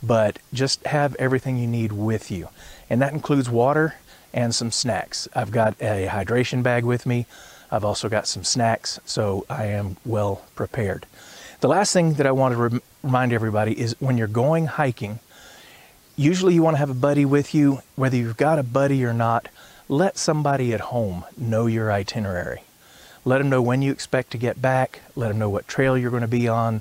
But 0.03 0.41
just 0.53 0.85
have 0.87 1.15
everything 1.21 1.57
you 1.57 1.69
need 1.69 1.93
with 1.93 2.29
you. 2.29 2.49
And 2.91 3.01
that 3.01 3.13
includes 3.13 3.49
water 3.49 3.95
and 4.35 4.53
some 4.53 4.73
snacks. 4.73 5.29
I've 5.33 5.53
got 5.53 5.81
a 5.81 6.09
hydration 6.09 6.65
bag 6.65 6.85
with 6.85 7.07
me. 7.07 7.27
I've 7.71 7.85
also 7.85 8.09
got 8.09 8.27
some 8.27 8.43
snacks, 8.43 8.99
so 9.05 9.47
I 9.49 9.67
am 9.67 9.97
well 10.05 10.43
prepared. 10.57 11.07
The 11.61 11.69
last 11.69 11.93
thing 11.93 12.15
that 12.15 12.27
I 12.27 12.33
want 12.33 12.57
to 12.57 12.81
remind 13.03 13.33
everybody 13.33 13.79
is 13.79 13.97
when 14.01 14.19
you're 14.19 14.27
going 14.27 14.67
hiking, 14.67 15.19
usually 16.17 16.55
you 16.55 16.63
want 16.63 16.75
to 16.75 16.79
have 16.79 16.91
a 16.91 16.95
buddy 16.95 17.25
with 17.25 17.55
you. 17.55 17.81
Whether 17.97 18.17
you've 18.17 18.37
got 18.37 18.59
a 18.59 18.63
buddy 18.63 19.05
or 19.05 19.13
not, 19.13 19.49
let 19.89 20.17
somebody 20.17 20.73
at 20.73 20.81
home 20.81 21.25
know 21.37 21.67
your 21.67 21.91
itinerary. 21.91 22.63
Let 23.25 23.39
them 23.39 23.51
know 23.51 23.61
when 23.61 23.83
you 23.83 23.93
expect 23.93 24.31
to 24.33 24.39
get 24.39 24.63
back, 24.63 25.01
let 25.15 25.29
them 25.29 25.39
know 25.39 25.51
what 25.51 25.69
trail 25.69 25.99
you're 25.99 26.11
going 26.11 26.23
to 26.23 26.29
be 26.29 26.49
on, 26.49 26.81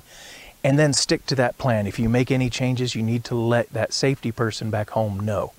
and 0.62 0.78
then 0.78 0.92
stick 0.92 1.26
to 1.26 1.34
that 1.36 1.58
plan. 1.58 1.86
If 1.86 1.98
you 1.98 2.08
make 2.08 2.30
any 2.30 2.50
changes, 2.50 2.94
you 2.94 3.02
need 3.02 3.24
to 3.24 3.34
let 3.34 3.70
that 3.72 3.92
safety 3.92 4.32
person 4.32 4.70
back 4.70 4.90
home 4.90 5.20
know. 5.20 5.52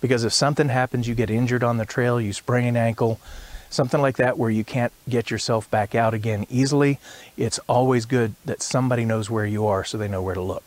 Because 0.00 0.24
if 0.24 0.32
something 0.32 0.68
happens, 0.68 1.08
you 1.08 1.14
get 1.14 1.30
injured 1.30 1.64
on 1.64 1.78
the 1.78 1.86
trail, 1.86 2.20
you 2.20 2.32
sprain 2.32 2.66
an 2.66 2.76
ankle, 2.76 3.18
something 3.70 4.00
like 4.00 4.16
that 4.16 4.38
where 4.38 4.50
you 4.50 4.64
can't 4.64 4.92
get 5.08 5.30
yourself 5.30 5.70
back 5.70 5.94
out 5.94 6.14
again 6.14 6.46
easily, 6.50 6.98
it's 7.36 7.58
always 7.68 8.06
good 8.06 8.34
that 8.44 8.62
somebody 8.62 9.04
knows 9.04 9.30
where 9.30 9.46
you 9.46 9.66
are 9.66 9.84
so 9.84 9.98
they 9.98 10.08
know 10.08 10.22
where 10.22 10.34
to 10.34 10.42
look. 10.42 10.64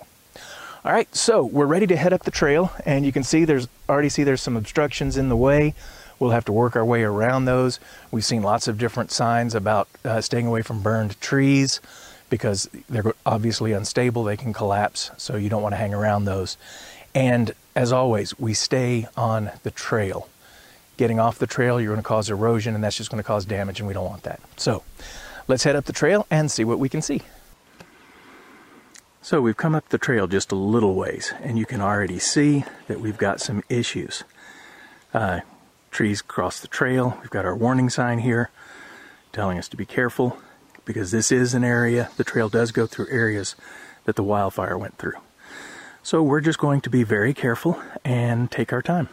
All 0.85 0.93
right, 0.93 1.13
so 1.13 1.43
we're 1.43 1.65
ready 1.65 1.87
to 1.87 1.97
head 1.97 2.13
up 2.13 2.23
the 2.23 2.31
trail 2.31 2.71
and 2.85 3.05
you 3.05 3.11
can 3.11 3.23
see 3.23 3.43
there's 3.45 3.67
already 3.89 4.09
see 4.09 4.23
there's 4.23 4.41
some 4.41 4.55
obstructions 4.55 5.17
in 5.17 5.29
the 5.29 5.35
way. 5.35 5.73
We'll 6.19 6.31
have 6.31 6.45
to 6.45 6.51
work 6.51 6.75
our 6.75 6.85
way 6.85 7.03
around 7.03 7.45
those. 7.45 7.79
We've 8.11 8.25
seen 8.25 8.43
lots 8.43 8.67
of 8.67 8.77
different 8.77 9.11
signs 9.11 9.55
about 9.55 9.87
uh, 10.03 10.21
staying 10.21 10.47
away 10.47 10.61
from 10.61 10.81
burned 10.81 11.19
trees 11.21 11.81
because 12.29 12.69
they're 12.89 13.13
obviously 13.25 13.73
unstable, 13.73 14.23
they 14.23 14.37
can 14.37 14.53
collapse, 14.53 15.11
so 15.17 15.35
you 15.35 15.49
don't 15.49 15.63
want 15.63 15.73
to 15.73 15.77
hang 15.77 15.93
around 15.93 16.25
those. 16.25 16.57
And 17.15 17.53
as 17.75 17.91
always, 17.91 18.37
we 18.37 18.53
stay 18.53 19.07
on 19.17 19.51
the 19.63 19.71
trail. 19.71 20.29
Getting 20.99 21.17
off 21.17 21.39
the 21.39 21.47
trail, 21.47 21.79
you're 21.79 21.93
going 21.93 22.03
to 22.03 22.05
cause 22.05 22.29
erosion, 22.29 22.75
and 22.75 22.83
that's 22.83 22.97
just 22.97 23.09
going 23.09 23.23
to 23.23 23.25
cause 23.25 23.45
damage, 23.45 23.79
and 23.79 23.87
we 23.87 23.93
don't 23.93 24.03
want 24.03 24.23
that. 24.23 24.41
So 24.57 24.83
let's 25.47 25.63
head 25.63 25.77
up 25.77 25.85
the 25.85 25.93
trail 25.93 26.27
and 26.29 26.51
see 26.51 26.65
what 26.65 26.77
we 26.77 26.89
can 26.89 27.01
see. 27.01 27.21
So 29.21 29.39
we've 29.39 29.55
come 29.55 29.75
up 29.75 29.87
the 29.87 29.97
trail 29.97 30.27
just 30.27 30.51
a 30.51 30.55
little 30.55 30.95
ways, 30.95 31.33
and 31.41 31.57
you 31.57 31.65
can 31.65 31.79
already 31.79 32.19
see 32.19 32.65
that 32.87 32.99
we've 32.99 33.17
got 33.17 33.39
some 33.39 33.63
issues. 33.69 34.25
Uh, 35.13 35.39
trees 35.89 36.19
across 36.19 36.59
the 36.59 36.67
trail. 36.67 37.17
We've 37.21 37.29
got 37.29 37.45
our 37.45 37.55
warning 37.55 37.89
sign 37.89 38.19
here 38.19 38.49
telling 39.31 39.57
us 39.57 39.69
to 39.69 39.77
be 39.77 39.85
careful 39.85 40.37
because 40.83 41.11
this 41.11 41.31
is 41.31 41.53
an 41.53 41.63
area, 41.63 42.09
the 42.17 42.25
trail 42.25 42.49
does 42.49 42.73
go 42.73 42.85
through 42.85 43.07
areas 43.09 43.55
that 44.03 44.17
the 44.17 44.23
wildfire 44.23 44.77
went 44.77 44.97
through. 44.97 45.15
So 46.03 46.21
we're 46.21 46.41
just 46.41 46.59
going 46.59 46.81
to 46.81 46.89
be 46.89 47.03
very 47.03 47.33
careful 47.33 47.81
and 48.03 48.51
take 48.51 48.73
our 48.73 48.81
time. 48.81 49.07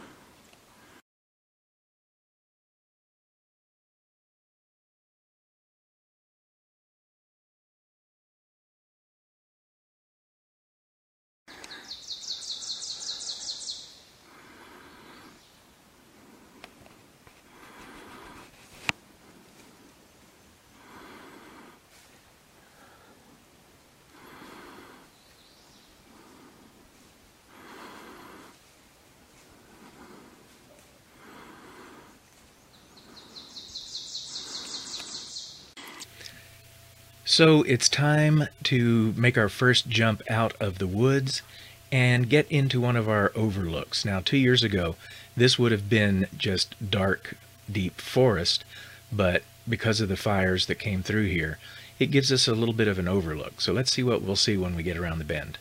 So 37.37 37.61
it's 37.61 37.87
time 37.87 38.47
to 38.63 39.13
make 39.15 39.37
our 39.37 39.47
first 39.47 39.89
jump 39.89 40.23
out 40.27 40.55
of 40.59 40.79
the 40.79 40.87
woods 40.87 41.43
and 41.91 42.31
get 42.31 42.51
into 42.51 42.81
one 42.81 42.95
of 42.95 43.07
our 43.07 43.31
overlooks. 43.35 44.03
Now, 44.03 44.21
two 44.21 44.37
years 44.37 44.63
ago, 44.63 44.95
this 45.35 45.59
would 45.59 45.71
have 45.71 45.87
been 45.87 46.25
just 46.35 46.73
dark, 46.89 47.37
deep 47.71 48.01
forest, 48.01 48.65
but 49.11 49.43
because 49.69 50.01
of 50.01 50.09
the 50.09 50.17
fires 50.17 50.65
that 50.65 50.79
came 50.79 51.03
through 51.03 51.27
here, 51.27 51.59
it 51.99 52.07
gives 52.07 52.31
us 52.31 52.47
a 52.47 52.55
little 52.55 52.73
bit 52.73 52.87
of 52.87 52.97
an 52.97 53.07
overlook. 53.07 53.61
So 53.61 53.71
let's 53.71 53.91
see 53.91 54.01
what 54.01 54.23
we'll 54.23 54.35
see 54.35 54.57
when 54.57 54.75
we 54.75 54.81
get 54.81 54.97
around 54.97 55.19
the 55.19 55.23
bend. 55.23 55.59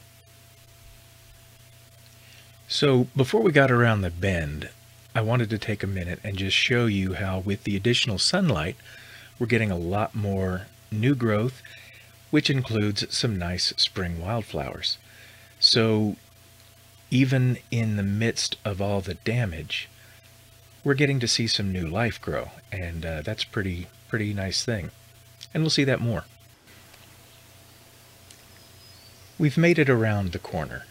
So 2.68 3.08
before 3.14 3.42
we 3.42 3.52
got 3.52 3.70
around 3.70 4.00
the 4.00 4.10
bend, 4.10 4.70
I 5.14 5.20
wanted 5.20 5.50
to 5.50 5.58
take 5.58 5.82
a 5.82 5.86
minute 5.86 6.20
and 6.24 6.38
just 6.38 6.56
show 6.56 6.86
you 6.86 7.12
how 7.12 7.40
with 7.40 7.64
the 7.64 7.76
additional 7.76 8.16
sunlight, 8.16 8.76
we're 9.38 9.46
getting 9.46 9.70
a 9.70 9.76
lot 9.76 10.14
more 10.14 10.68
new 10.90 11.14
growth, 11.14 11.62
which 12.30 12.50
includes 12.50 13.06
some 13.14 13.38
nice 13.38 13.72
spring 13.76 14.20
wildflowers. 14.20 14.98
So 15.58 16.16
even 17.10 17.58
in 17.70 17.96
the 17.96 18.02
midst 18.02 18.56
of 18.64 18.80
all 18.80 19.00
the 19.00 19.14
damage, 19.14 19.88
we're 20.84 20.94
getting 20.94 21.20
to 21.20 21.28
see 21.28 21.46
some 21.46 21.72
new 21.72 21.86
life 21.86 22.20
grow, 22.20 22.50
and 22.70 23.04
uh, 23.04 23.22
that's 23.22 23.44
pretty 23.44 23.86
pretty 24.08 24.32
nice 24.32 24.64
thing. 24.64 24.90
And 25.52 25.62
we'll 25.62 25.70
see 25.70 25.84
that 25.84 26.00
more. 26.00 26.24
We've 29.38 29.58
made 29.58 29.78
it 29.78 29.90
around 29.90 30.32
the 30.32 30.38
corner, 30.38 30.86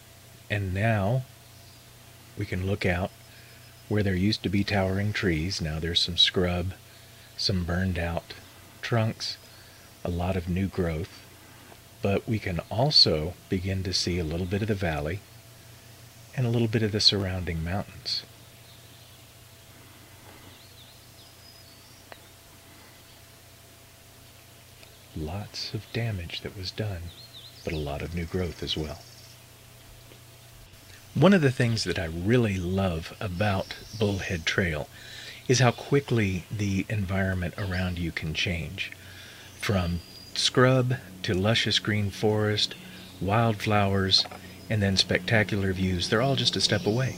and 0.49 0.73
now 0.73 1.23
we 2.37 2.45
can 2.45 2.67
look 2.67 2.85
out 2.85 3.11
where 3.87 4.03
there 4.03 4.15
used 4.15 4.43
to 4.43 4.49
be 4.49 4.63
towering 4.63 5.13
trees. 5.13 5.61
Now 5.61 5.79
there's 5.79 6.01
some 6.01 6.17
scrub, 6.17 6.73
some 7.37 7.63
burned 7.63 7.97
out 7.97 8.33
trunks, 8.81 9.37
a 10.05 10.09
lot 10.09 10.38
of 10.38 10.47
new 10.47 10.67
growth, 10.67 11.21
but 12.01 12.27
we 12.27 12.38
can 12.38 12.59
also 12.69 13.33
begin 13.50 13.81
to 13.83 13.93
see 13.93 14.19
a 14.19 14.24
little 14.24 14.45
bit 14.45 14.62
of 14.62 14.67
the 14.67 14.75
valley 14.75 15.19
and 16.38 16.45
a 16.45 16.50
little 16.50 16.67
bit 16.67 16.83
of 16.83 16.91
the 16.91 17.00
surrounding 17.00 17.63
mountains. 17.63 18.24
Lots 25.17 25.74
of 25.74 25.91
damage 25.91 26.41
that 26.41 26.55
was 26.55 26.69
done, 26.71 27.03
but 27.63 27.74
a 27.74 27.77
lot 27.77 28.01
of 28.01 28.13
new 28.13 28.25
growth 28.25 28.62
as 28.62 28.77
well. 28.77 29.00
One 31.15 31.33
of 31.33 31.41
the 31.41 31.51
things 31.51 31.85
that 31.85 31.97
I 31.97 32.05
really 32.05 32.57
love 32.57 33.15
about 33.19 33.75
Bullhead 33.97 34.45
Trail 34.45 34.88
is 35.47 35.59
how 35.59 35.71
quickly 35.71 36.43
the 36.51 36.85
environment 36.89 37.53
around 37.57 37.97
you 37.97 38.12
can 38.12 38.33
change. 38.33 38.91
From 39.65 40.01
scrub 40.36 40.98
to 41.24 41.34
luscious 41.34 41.79
green 41.79 42.12
forest, 42.12 42.75
wildflowers, 43.19 44.24
and 44.69 44.79
then 44.79 44.95
spectacular 44.95 45.74
views, 45.74 46.07
they're 46.07 46.22
all 46.22 46.36
just 46.36 46.55
a 46.55 46.62
step 46.62 46.86
away. 46.86 47.15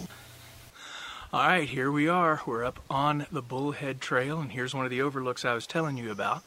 All 1.33 1.45
right, 1.45 1.67
here 1.67 1.91
we 1.91 2.07
are. 2.07 2.39
We're 2.45 2.63
up 2.63 2.79
on 2.89 3.25
the 3.33 3.41
Bullhead 3.41 3.99
Trail, 3.99 4.39
and 4.39 4.53
here's 4.53 4.73
one 4.73 4.85
of 4.85 4.91
the 4.91 5.01
overlooks 5.01 5.43
I 5.43 5.55
was 5.55 5.67
telling 5.67 5.97
you 5.97 6.09
about. 6.09 6.41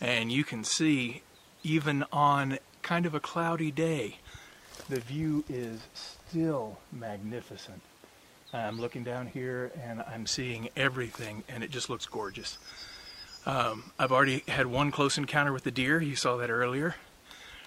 And 0.00 0.32
you 0.32 0.42
can 0.42 0.64
see, 0.64 1.20
even 1.62 2.06
on 2.10 2.58
kind 2.80 3.04
of 3.04 3.14
a 3.14 3.20
cloudy 3.20 3.70
day, 3.70 4.16
the 4.88 5.00
view 5.00 5.44
is 5.50 5.82
still 5.92 6.78
magnificent. 6.90 7.82
I'm 8.54 8.80
looking 8.80 9.04
down 9.04 9.26
here 9.26 9.70
and 9.84 10.00
I'm 10.00 10.26
seeing 10.26 10.70
everything, 10.74 11.44
and 11.46 11.62
it 11.62 11.70
just 11.70 11.90
looks 11.90 12.06
gorgeous. 12.06 12.56
Um, 13.46 13.92
I've 13.96 14.10
already 14.10 14.42
had 14.48 14.66
one 14.66 14.90
close 14.90 15.16
encounter 15.16 15.52
with 15.52 15.62
the 15.62 15.70
deer. 15.70 16.02
You 16.02 16.16
saw 16.16 16.36
that 16.36 16.50
earlier. 16.50 16.96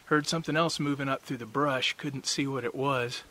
Heard 0.05 0.27
something 0.27 0.57
else 0.57 0.77
moving 0.77 1.07
up 1.07 1.21
through 1.21 1.37
the 1.37 1.45
brush. 1.45 1.93
Couldn't 1.93 2.25
see 2.25 2.45
what 2.45 2.65
it 2.65 2.75
was, 2.75 3.23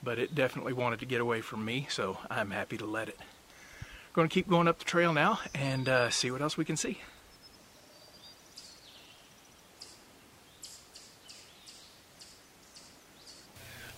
but 0.00 0.18
it 0.18 0.32
definitely 0.32 0.74
wanted 0.74 1.00
to 1.00 1.06
get 1.06 1.20
away 1.20 1.40
from 1.40 1.64
me, 1.64 1.88
so 1.90 2.18
I'm 2.30 2.52
happy 2.52 2.78
to 2.78 2.86
let 2.86 3.08
it. 3.08 3.18
Going 4.12 4.28
to 4.28 4.32
keep 4.32 4.48
going 4.48 4.68
up 4.68 4.78
the 4.78 4.84
trail 4.84 5.12
now 5.12 5.40
and 5.54 5.88
uh, 5.88 6.10
see 6.10 6.30
what 6.30 6.40
else 6.40 6.56
we 6.56 6.64
can 6.64 6.76
see. 6.76 7.00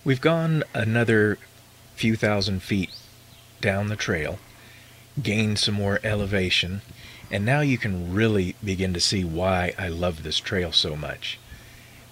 We've 0.03 0.21
gone 0.21 0.63
another 0.73 1.37
few 1.95 2.15
thousand 2.15 2.63
feet 2.63 2.91
down 3.61 3.87
the 3.87 3.95
trail, 3.95 4.39
gained 5.21 5.59
some 5.59 5.75
more 5.75 5.99
elevation, 6.03 6.81
and 7.31 7.45
now 7.45 7.61
you 7.61 7.77
can 7.77 8.13
really 8.13 8.55
begin 8.63 8.93
to 8.93 8.99
see 8.99 9.23
why 9.23 9.73
I 9.77 9.87
love 9.87 10.23
this 10.23 10.37
trail 10.37 10.71
so 10.71 10.95
much. 10.95 11.39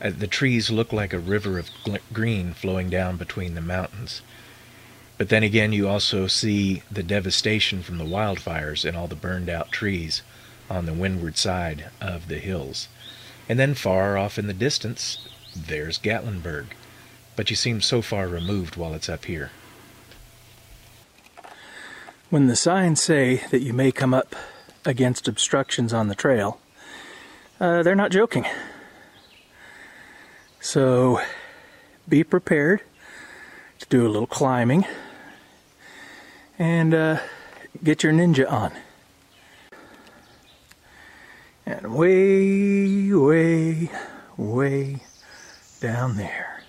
Uh, 0.02 0.12
the 0.18 0.28
trees 0.28 0.70
look 0.70 0.92
like 0.92 1.14
a 1.14 1.20
river 1.20 1.60
of 1.60 1.70
green 2.12 2.54
flowing 2.54 2.90
down 2.90 3.18
between 3.18 3.56
the 3.56 3.62
mountains. 3.62 4.22
But 5.18 5.30
then 5.30 5.44
again, 5.44 5.72
you 5.72 5.88
also 5.88 6.28
see 6.28 6.82
the 6.92 7.04
devastation 7.04 7.84
from 7.84 7.98
the 7.98 8.06
wildfires 8.06 8.84
and 8.84 8.98
all 8.98 9.08
the 9.08 9.16
burned 9.16 9.50
out 9.50 9.72
trees 9.72 10.22
on 10.70 10.86
the 10.86 10.94
windward 10.94 11.38
side 11.38 11.90
of 12.02 12.28
the 12.28 12.40
hills. 12.40 12.88
And 13.48 13.60
then 13.60 13.76
far 13.76 14.18
off 14.18 14.40
in 14.40 14.48
the 14.48 14.54
distance, 14.54 15.28
there's 15.56 16.00
Gatlinburg. 16.00 16.68
But 17.36 17.50
you 17.50 17.56
seem 17.56 17.82
so 17.82 18.02
far 18.02 18.28
removed 18.28 18.76
while 18.76 18.94
it's 18.94 19.10
up 19.10 19.26
here. 19.26 19.52
When 22.30 22.48
the 22.48 22.56
signs 22.56 23.02
say 23.02 23.44
that 23.52 23.62
you 23.62 23.74
may 23.74 23.92
come 23.92 24.14
up 24.14 24.36
against 24.86 25.28
obstructions 25.28 25.94
on 25.94 26.08
the 26.08 26.16
trail, 26.16 26.60
uh, 27.60 27.84
they're 27.84 27.96
not 27.96 28.12
joking. 28.12 28.46
So 30.60 31.20
be 32.08 32.24
prepared 32.24 32.82
to 33.80 33.86
do 33.88 34.06
a 34.06 34.10
little 34.10 34.28
climbing 34.28 34.86
and 36.58 36.94
uh, 36.94 37.20
get 37.84 38.04
your 38.04 38.14
ninja 38.14 38.50
on. 38.50 38.72
And 41.66 41.96
way, 41.96 43.12
way, 43.14 43.90
way 44.38 45.02
down 45.80 46.18
there 46.18 46.64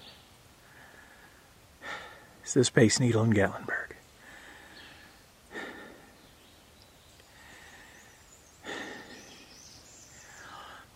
is 2.44 2.54
the 2.54 2.64
Space 2.64 3.00
Needle 3.00 3.24
in 3.24 3.32
Gatlinburg. 3.32 3.83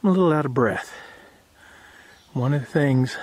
I'm 0.00 0.10
a 0.10 0.12
little 0.12 0.32
out 0.32 0.46
of 0.46 0.54
breath. 0.54 0.92
One 2.32 2.54
of 2.54 2.60
the 2.60 2.66
things 2.66 3.16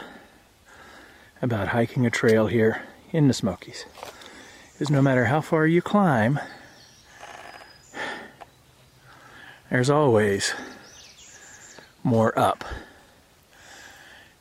about 1.41 1.69
hiking 1.69 2.05
a 2.05 2.09
trail 2.09 2.47
here 2.47 2.81
in 3.13 3.29
the 3.29 3.33
Smokies 3.33 3.85
is 4.79 4.89
no 4.89 5.01
matter 5.01 5.25
how 5.25 5.39
far 5.39 5.65
you 5.65 5.81
climb, 5.81 6.37
there's 9.69 9.89
always 9.89 10.53
more 12.03 12.37
up. 12.37 12.65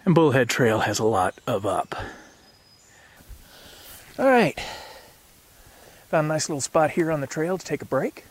And 0.05 0.13
Bullhead 0.13 0.49
Trail 0.49 0.81
has 0.81 0.99
a 0.99 1.05
lot 1.05 1.39
of 1.47 1.65
up. 1.65 1.95
All 4.19 4.27
right, 4.27 4.61
found 6.09 6.25
a 6.25 6.29
nice 6.29 6.49
little 6.49 6.61
spot 6.61 6.91
here 6.91 7.13
on 7.13 7.21
the 7.21 7.29
trail 7.29 7.59
to 7.59 7.65
take 7.65 7.81
a 7.83 7.87
break. 7.87 8.25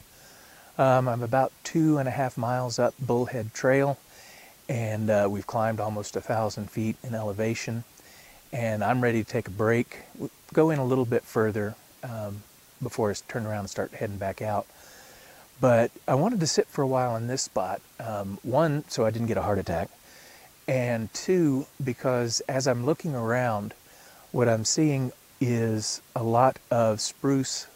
Um, 0.76 1.08
I'm 1.08 1.22
about 1.22 1.52
two 1.64 2.00
and 2.00 2.08
a 2.08 2.12
half 2.12 2.36
miles 2.36 2.80
up 2.80 2.96
Bullhead 3.00 3.54
Trail 3.54 4.00
and 4.68 5.08
uh, 5.10 5.28
we've 5.30 5.46
climbed 5.46 5.80
almost 5.80 6.16
a 6.16 6.22
thousand 6.22 6.72
feet 6.72 6.96
in 7.04 7.14
elevation 7.14 7.84
and 8.52 8.84
I'm 8.84 9.02
ready 9.02 9.24
to 9.24 9.30
take 9.30 9.48
a 9.48 9.52
break. 9.52 10.00
Go 10.52 10.72
in 10.72 10.80
a 10.80 10.86
little 10.86 11.06
bit 11.06 11.22
further 11.24 11.76
um, 12.04 12.42
before 12.82 13.12
I 13.12 13.14
turn 13.28 13.46
around 13.46 13.60
and 13.60 13.70
start 13.70 13.94
heading 13.94 14.18
back 14.18 14.42
out. 14.42 14.66
But 15.62 15.92
I 16.08 16.16
wanted 16.16 16.40
to 16.40 16.48
sit 16.48 16.68
for 16.68 16.82
a 16.82 16.88
while 16.88 17.16
in 17.18 17.28
this 17.28 17.44
spot 17.44 17.80
um, 18.00 18.40
one 18.42 18.84
so 18.88 19.06
I 19.06 19.12
didn't 19.12 19.28
get 19.28 19.38
a 19.38 19.44
heart 19.44 19.60
attack 19.60 19.90
and 20.68 21.14
two 21.14 21.68
because 21.84 22.42
as 22.50 22.68
I'm 22.68 22.84
looking 22.84 23.14
around 23.14 23.76
what 24.32 24.50
I'm 24.50 24.66
seeing 24.66 25.12
is 25.40 26.02
a 26.16 26.24
lot 26.24 26.58
of 26.72 27.00
spruce 27.00 27.68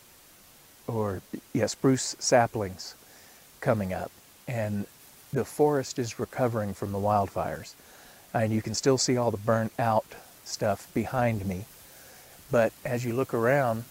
or 0.88 1.21
yeah 1.54 1.65
spruce 1.65 2.15
saplings 2.19 2.95
coming 3.60 3.93
up 3.93 4.12
and 4.47 4.86
the 5.34 5.45
forest 5.45 6.00
is 6.00 6.19
recovering 6.19 6.73
from 6.73 6.91
the 6.91 6.97
wildfires. 6.97 7.73
And 8.34 8.54
you 8.54 8.62
can 8.62 8.73
still 8.73 8.97
see 8.97 9.17
all 9.17 9.32
the 9.32 9.38
burnt 9.38 9.73
out 9.78 10.06
stuff 10.45 10.91
behind 10.93 11.45
me. 11.45 11.65
But 12.52 12.71
as 12.86 13.04
you 13.04 13.13
look 13.13 13.34
around, 13.34 13.84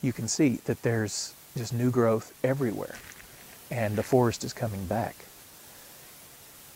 you 0.00 0.12
can 0.12 0.28
see 0.28 0.60
that 0.64 0.82
there's 0.82 1.34
just 1.56 1.72
new 1.72 1.90
growth 1.90 2.32
everywhere. 2.42 2.96
And 3.70 3.96
the 3.96 4.02
forest 4.02 4.44
is 4.44 4.52
coming 4.52 4.86
back. 4.86 5.16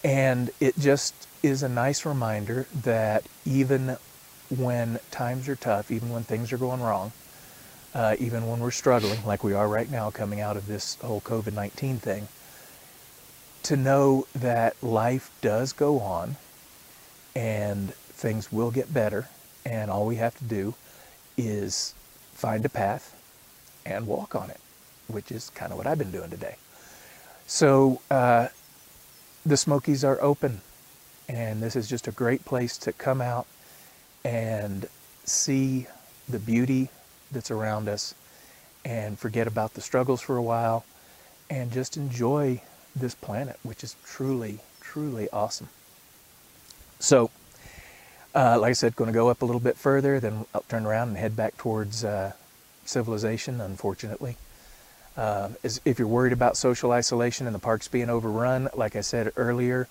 And 0.05 0.51
it 0.61 0.79
just 0.79 1.27
is 1.43 1.63
a 1.63 1.69
nice 1.69 2.07
reminder 2.07 2.67
that 2.83 3.25
even 3.45 3.97
when 4.49 5.01
times 5.11 5.49
are 5.49 5.57
tough, 5.57 5.91
even 5.91 6.11
when 6.11 6.23
things 6.23 6.53
are 6.53 6.59
going 6.59 6.81
wrong, 6.81 7.13
uh, 7.97 8.15
even 8.19 8.47
when 8.47 8.61
we're 8.61 8.71
struggling, 8.71 9.25
like 9.25 9.43
we 9.43 9.55
are 9.55 9.67
right 9.67 9.91
now 9.91 10.11
coming 10.11 10.39
out 10.39 10.55
of 10.55 10.67
this 10.67 10.97
whole 10.97 11.23
COVID 11.23 11.55
19 11.55 11.97
thing, 11.97 12.29
to 13.63 13.75
know 13.75 14.27
that 14.35 14.77
life 14.83 15.31
does 15.41 15.73
go 15.73 16.01
on 16.01 16.37
and 17.35 17.95
things 17.95 18.53
will 18.53 18.71
get 18.71 18.93
better, 18.93 19.29
and 19.65 19.91
all 19.91 20.05
we 20.05 20.17
have 20.17 20.37
to 20.37 20.45
do 20.45 20.75
is 21.39 21.95
find 22.35 22.67
a 22.67 22.69
path 22.69 23.17
and 23.87 24.07
walk 24.07 24.35
on 24.35 24.51
it, 24.51 24.61
which 25.09 25.33
is 25.33 25.49
kind 25.49 25.73
of 25.73 25.79
what 25.79 25.87
I've 25.87 25.99
been 25.99 26.11
doing 26.11 26.29
today. 26.29 26.57
So 27.47 28.03
uh, 28.11 28.49
the 29.47 29.57
Smokies 29.57 30.05
are 30.05 30.21
open, 30.21 30.61
and 31.31 31.63
this 31.63 31.75
is 31.75 31.89
just 31.89 32.07
a 32.07 32.13
great 32.13 32.45
place 32.45 32.77
to 32.79 32.93
come 32.93 33.23
out 33.23 33.47
and 34.23 34.87
see 35.25 35.87
the 36.29 36.39
beauty 36.39 36.91
that's 37.31 37.51
around 37.51 37.89
us 37.89 38.15
and 38.85 39.19
forget 39.19 39.47
about 39.47 39.75
the 39.75 39.81
struggles 39.81 40.21
for 40.21 40.37
a 40.37 40.43
while 40.43 40.85
and 41.51 41.73
just 41.73 41.97
enjoy 41.97 42.61
this 42.95 43.15
planet, 43.15 43.59
which 43.63 43.85
is 43.85 43.97
truly, 44.05 44.59
truly 44.81 45.29
awesome. 45.33 45.69
So, 46.99 47.31
uh, 48.35 48.59
like 48.61 48.71
I 48.71 48.73
said, 48.73 48.97
going 48.97 49.09
to 49.09 49.15
go 49.15 49.29
up 49.29 49.43
a 49.43 49.45
little 49.45 49.61
bit 49.61 49.77
further, 49.77 50.21
then 50.21 50.47
I'll 50.55 50.65
turn 50.69 50.87
around 50.87 51.09
and 51.09 51.17
head 51.17 51.37
back 51.37 51.57
towards 51.57 52.05
uh, 52.05 52.33
civilization, 52.85 53.61
unfortunately. 53.61 54.37
Uh, 55.17 55.51
if 55.85 55.99
you're 55.99 56.09
worried 56.09 56.33
about 56.33 56.57
social 56.57 56.93
isolation 56.93 57.47
and 57.47 57.55
the 57.55 57.61
parks 57.61 57.89
being 57.89 58.11
overrun, 58.11 58.69
like 58.75 58.97
I 58.97 59.01
said 59.01 59.33
earlier, 59.37 59.89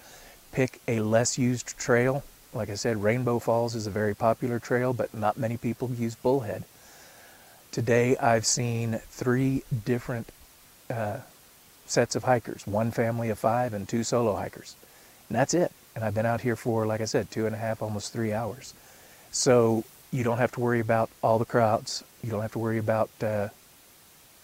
pick 0.52 0.80
a 0.88 1.00
less 1.00 1.38
used 1.38 1.78
trail. 1.78 2.24
Like 2.54 2.69
I 2.69 2.76
said, 2.76 3.04
Rainbow 3.04 3.39
Falls 3.39 3.76
is 3.76 3.88
a 3.88 3.91
very 3.91 4.15
popular 4.15 4.60
trail, 4.60 4.93
but 4.93 5.13
not 5.13 5.38
many 5.38 5.58
people 5.58 5.89
use 5.89 6.15
Bullhead. 6.15 6.63
Today 7.75 8.15
I've 8.15 8.45
seen 8.45 9.01
three 9.09 9.63
different 9.83 10.29
uh, 10.89 11.17
sets 11.85 12.15
of 12.15 12.23
hikers, 12.23 12.65
one 12.65 12.89
family 12.89 13.29
of 13.29 13.38
five 13.38 13.73
and 13.73 13.85
two 13.85 14.05
solo 14.05 14.33
hikers. 14.33 14.77
And 15.27 15.38
that's 15.38 15.53
it. 15.53 15.73
And 15.93 16.01
I've 16.01 16.13
been 16.13 16.25
out 16.25 16.39
here 16.39 16.55
for, 16.55 16.85
like 16.85 17.01
I 17.01 17.03
said, 17.03 17.29
two 17.29 17.45
and 17.45 17.53
a 17.53 17.57
half, 17.57 17.81
almost 17.81 18.13
three 18.13 18.31
hours. 18.31 18.73
So 19.29 19.83
you 20.09 20.23
don't 20.23 20.38
have 20.38 20.53
to 20.53 20.61
worry 20.61 20.79
about 20.79 21.09
all 21.21 21.38
the 21.38 21.43
crowds. 21.43 22.01
You 22.23 22.31
don't 22.31 22.41
have 22.43 22.53
to 22.53 22.59
worry 22.59 22.77
about 22.77 23.09
uh, 23.21 23.49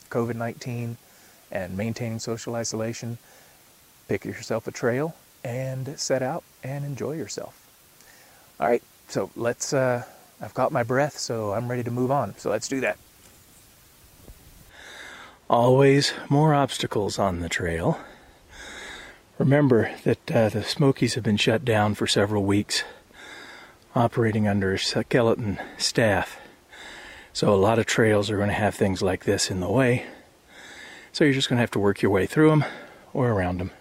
COVID 0.09 0.35
19 0.35 0.97
and 1.53 1.77
maintaining 1.77 2.19
social 2.19 2.55
isolation. 2.55 3.17
Pick 4.09 4.25
yourself 4.25 4.67
a 4.67 4.71
trail 4.71 5.15
and 5.41 5.97
set 5.97 6.21
out 6.21 6.43
and 6.65 6.83
enjoy 6.83 7.13
yourself. 7.13 7.65
All 8.59 8.67
right, 8.67 8.83
so 9.07 9.31
let's, 9.37 9.71
uh, 9.71 10.03
I've 10.41 10.53
caught 10.53 10.73
my 10.73 10.83
breath, 10.83 11.17
so 11.17 11.53
I'm 11.53 11.69
ready 11.69 11.83
to 11.83 11.91
move 11.91 12.11
on. 12.11 12.35
So 12.37 12.49
let's 12.49 12.67
do 12.67 12.81
that. 12.81 12.97
Always 15.51 16.13
more 16.29 16.53
obstacles 16.53 17.19
on 17.19 17.41
the 17.41 17.49
trail. 17.49 17.99
Remember 19.37 19.91
that 20.05 20.31
uh, 20.31 20.47
the 20.47 20.63
Smokies 20.63 21.15
have 21.15 21.25
been 21.25 21.35
shut 21.35 21.65
down 21.65 21.93
for 21.93 22.07
several 22.07 22.45
weeks, 22.45 22.85
operating 23.93 24.47
under 24.47 24.71
a 24.71 24.79
skeleton 24.79 25.59
staff. 25.77 26.39
So 27.33 27.53
a 27.53 27.59
lot 27.59 27.79
of 27.79 27.85
trails 27.85 28.31
are 28.31 28.37
going 28.37 28.47
to 28.47 28.53
have 28.53 28.75
things 28.75 29.01
like 29.01 29.25
this 29.25 29.51
in 29.51 29.59
the 29.59 29.69
way. 29.69 30.05
So 31.11 31.25
you're 31.25 31.33
just 31.33 31.49
going 31.49 31.57
to 31.57 31.63
have 31.63 31.71
to 31.71 31.79
work 31.79 32.01
your 32.01 32.11
way 32.11 32.27
through 32.27 32.51
them 32.51 32.63
or 33.13 33.29
around 33.29 33.57
them. 33.57 33.71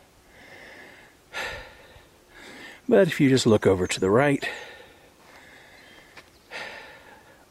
But 2.88 3.06
if 3.06 3.20
you 3.20 3.28
just 3.28 3.46
look 3.46 3.64
over 3.64 3.87
to 3.87 4.00
the 4.00 4.11
right, 4.11 4.44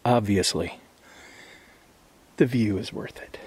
obviously, 0.03 0.77
the 2.35 2.45
view 2.45 2.77
is 2.77 2.91
worth 2.91 3.17
it. 3.21 3.37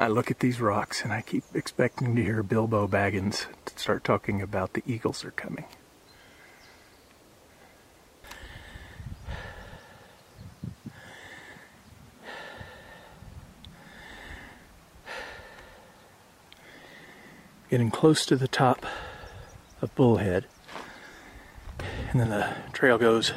I 0.00 0.06
look 0.06 0.30
at 0.30 0.38
these 0.38 0.60
rocks 0.60 1.02
and 1.02 1.12
I 1.12 1.22
keep 1.22 1.42
expecting 1.54 2.14
to 2.14 2.22
hear 2.22 2.44
Bilbo 2.44 2.86
Baggins 2.86 3.46
start 3.74 4.04
talking 4.04 4.40
about 4.40 4.74
the 4.74 4.82
eagles 4.86 5.24
are 5.24 5.32
coming. 5.32 5.64
Getting 17.70 17.90
close 17.90 18.24
to 18.26 18.36
the 18.36 18.48
top 18.48 18.86
of 19.82 19.94
Bullhead, 19.94 20.46
and 22.10 22.20
then 22.20 22.30
the 22.30 22.54
trail 22.72 22.96
goes 22.96 23.32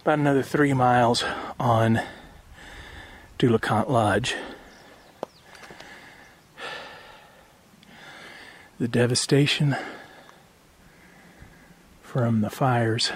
about 0.00 0.18
another 0.18 0.42
three 0.42 0.72
miles 0.72 1.22
on 1.60 2.00
to 3.38 3.58
Lodge. 3.88 4.34
The 8.78 8.88
devastation 8.88 9.76
from 12.02 12.40
the 12.40 12.50
fires. 12.50 13.12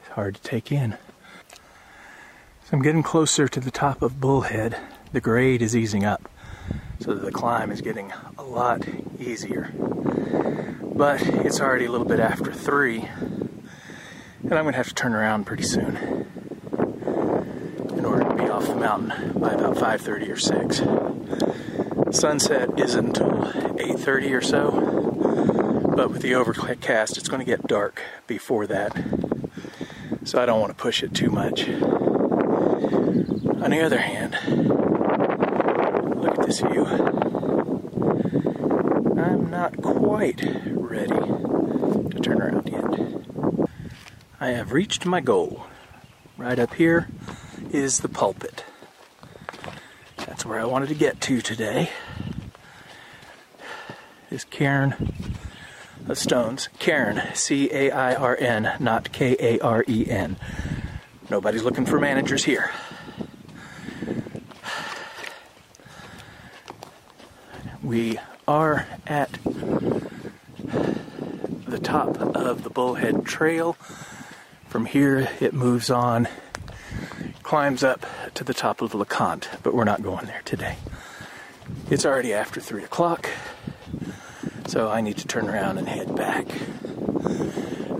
It's 0.00 0.10
hard 0.10 0.34
to 0.34 0.42
take 0.42 0.70
in. 0.70 0.98
So 2.64 2.72
I'm 2.72 2.82
getting 2.82 3.02
closer 3.02 3.48
to 3.48 3.60
the 3.60 3.70
top 3.70 4.02
of 4.02 4.20
Bullhead. 4.20 4.76
The 5.12 5.20
grade 5.20 5.62
is 5.62 5.74
easing 5.74 6.04
up, 6.04 6.30
so 7.00 7.14
the 7.14 7.32
climb 7.32 7.70
is 7.70 7.80
getting 7.80 8.12
a 8.38 8.42
lot 8.42 8.86
easier. 9.18 9.72
But 10.94 11.22
it's 11.22 11.60
already 11.60 11.86
a 11.86 11.90
little 11.90 12.06
bit 12.06 12.20
after 12.20 12.52
3, 12.52 13.00
and 13.00 14.52
I'm 14.52 14.64
going 14.64 14.72
to 14.72 14.78
have 14.78 14.88
to 14.88 14.94
turn 14.94 15.14
around 15.14 15.44
pretty 15.44 15.64
soon 15.64 15.96
in 17.96 18.04
order 18.04 18.24
to 18.24 18.34
be 18.34 18.48
off 18.62 18.68
the 18.68 18.76
mountain 18.76 19.32
by 19.38 19.52
about 19.52 19.76
5.30 19.76 20.28
or 20.28 20.36
6. 20.36 20.82
Sunset 22.16 22.70
isn't 22.78 23.18
until 23.18 23.30
8.30 23.30 24.32
or 24.32 24.40
so, 24.40 24.70
but 25.96 26.10
with 26.10 26.22
the 26.22 26.34
overcast, 26.34 27.18
it's 27.18 27.28
going 27.28 27.40
to 27.40 27.46
get 27.46 27.66
dark 27.66 28.00
before 28.26 28.66
that. 28.68 28.96
So 30.24 30.40
I 30.40 30.46
don't 30.46 30.60
want 30.60 30.70
to 30.70 30.76
push 30.80 31.02
it 31.02 31.12
too 31.14 31.30
much. 31.30 31.68
On 31.68 33.70
the 33.70 33.80
other 33.80 33.98
hand, 33.98 34.38
look 36.20 36.38
at 36.38 36.46
this 36.46 36.60
view. 36.60 36.86
I'm 39.16 39.50
not 39.50 39.82
quite 39.82 40.40
ready 40.66 41.08
to 41.08 42.20
turn 42.22 42.40
around 42.40 42.68
yet. 42.68 42.84
I 44.40 44.50
have 44.50 44.70
reached 44.72 45.04
my 45.06 45.20
goal. 45.20 45.66
Right 46.36 46.58
up 46.58 46.74
here 46.74 47.08
is 47.72 48.00
the 48.00 48.08
pulpit. 48.08 48.64
That's 50.18 50.44
where 50.44 50.60
I 50.60 50.64
wanted 50.64 50.88
to 50.90 50.94
get 50.94 51.20
to 51.22 51.40
today. 51.40 51.90
Is 54.30 54.44
cairn 54.44 55.14
of 56.08 56.18
stones. 56.18 56.68
Cairn, 56.78 57.22
C 57.34 57.70
A 57.72 57.90
I 57.90 58.14
R 58.14 58.36
N, 58.36 58.72
not 58.78 59.12
K 59.12 59.36
A 59.38 59.60
R 59.60 59.84
E 59.88 60.06
N. 60.08 60.36
Nobody's 61.30 61.62
looking 61.64 61.86
for 61.86 61.98
managers 61.98 62.44
here. 62.44 62.70
We 67.82 68.18
are 68.46 68.86
at 69.06 69.32
the 71.66 71.78
top 71.82 72.18
of 72.20 72.62
the 72.64 72.70
Bullhead 72.70 73.24
Trail. 73.24 73.74
From 74.68 74.86
here, 74.86 75.28
it 75.40 75.52
moves 75.52 75.90
on, 75.90 76.28
climbs 77.52 77.84
up 77.84 78.06
to 78.32 78.42
the 78.44 78.54
top 78.54 78.80
of 78.80 78.92
LeConte, 78.94 79.46
but 79.62 79.74
we're 79.74 79.84
not 79.84 80.02
going 80.02 80.24
there 80.24 80.40
today. 80.46 80.78
It's 81.90 82.06
already 82.06 82.32
after 82.32 82.62
3 82.62 82.82
o'clock, 82.82 83.28
so 84.66 84.90
I 84.90 85.02
need 85.02 85.18
to 85.18 85.26
turn 85.26 85.50
around 85.50 85.76
and 85.76 85.86
head 85.86 86.16
back. 86.16 86.46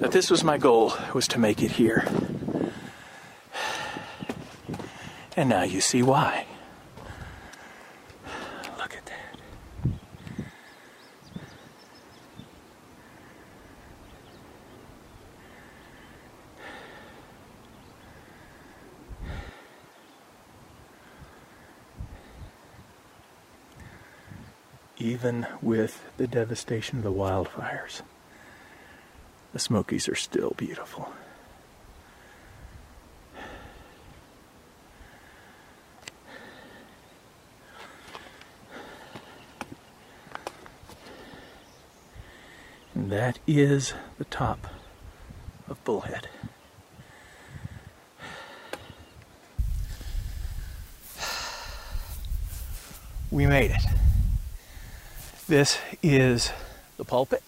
But 0.00 0.12
this 0.12 0.30
was 0.30 0.42
my 0.42 0.56
goal, 0.56 0.94
was 1.12 1.28
to 1.28 1.38
make 1.38 1.62
it 1.62 1.72
here. 1.72 2.08
And 5.36 5.50
now 5.50 5.64
you 5.64 5.82
see 5.82 6.02
why. 6.02 6.46
Look 8.78 8.96
at 8.96 9.04
that. 9.04 9.18
Even 25.22 25.46
with 25.62 26.04
the 26.16 26.26
devastation 26.26 26.98
of 26.98 27.04
the 27.04 27.12
wildfires, 27.12 28.02
the 29.52 29.60
Smokies 29.60 30.08
are 30.08 30.16
still 30.16 30.50
beautiful. 30.56 31.12
And 42.96 43.12
that 43.12 43.38
is 43.46 43.94
the 44.18 44.24
top 44.24 44.66
of 45.68 45.84
Bullhead. 45.84 46.26
We 53.30 53.46
made 53.46 53.70
it. 53.70 54.01
This 55.52 55.76
is 56.02 56.50
the 56.96 57.04
pulpit. 57.04 57.42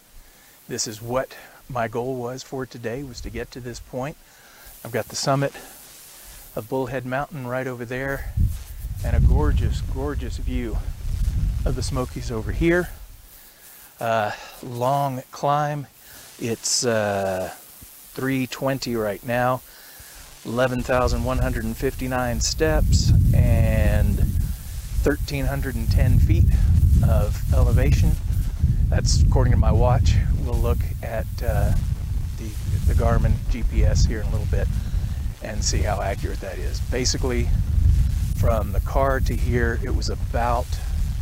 This 0.68 0.86
is 0.86 1.00
what 1.00 1.34
my 1.70 1.88
goal 1.88 2.16
was 2.16 2.42
for 2.42 2.66
today 2.66 3.02
was 3.02 3.22
to 3.22 3.30
get 3.30 3.50
to 3.52 3.60
this 3.60 3.80
point. 3.80 4.18
I've 4.84 4.92
got 4.92 5.08
the 5.08 5.16
summit 5.16 5.54
of 6.54 6.68
Bullhead 6.68 7.06
Mountain 7.06 7.46
right 7.46 7.66
over 7.66 7.86
there 7.86 8.34
and 9.02 9.16
a 9.16 9.20
gorgeous, 9.20 9.80
gorgeous 9.80 10.36
view 10.36 10.76
of 11.64 11.76
the 11.76 11.82
Smokies 11.82 12.30
over 12.30 12.52
here. 12.52 12.90
Uh, 13.98 14.32
long 14.62 15.22
climb. 15.30 15.86
It's 16.38 16.84
uh, 16.84 17.54
320 18.12 18.96
right 18.96 19.26
now, 19.26 19.62
11,159 20.44 22.40
steps, 22.42 23.12
and 23.32 24.18
1,310 24.18 26.18
feet 26.18 26.44
of 27.08 27.40
elevation. 27.52 28.12
That's 28.88 29.22
according 29.22 29.52
to 29.52 29.58
my 29.58 29.72
watch. 29.72 30.14
We'll 30.44 30.54
look 30.54 30.78
at 31.02 31.26
uh, 31.42 31.74
the, 32.38 32.48
the 32.86 32.94
Garmin 32.94 33.32
GPS 33.50 34.06
here 34.06 34.20
in 34.20 34.26
a 34.26 34.30
little 34.30 34.46
bit 34.50 34.68
and 35.42 35.62
see 35.62 35.78
how 35.78 36.00
accurate 36.00 36.40
that 36.40 36.58
is. 36.58 36.80
Basically, 36.80 37.48
from 38.36 38.72
the 38.72 38.80
car 38.80 39.20
to 39.20 39.34
here, 39.34 39.80
it 39.82 39.94
was 39.94 40.10
about 40.10 40.66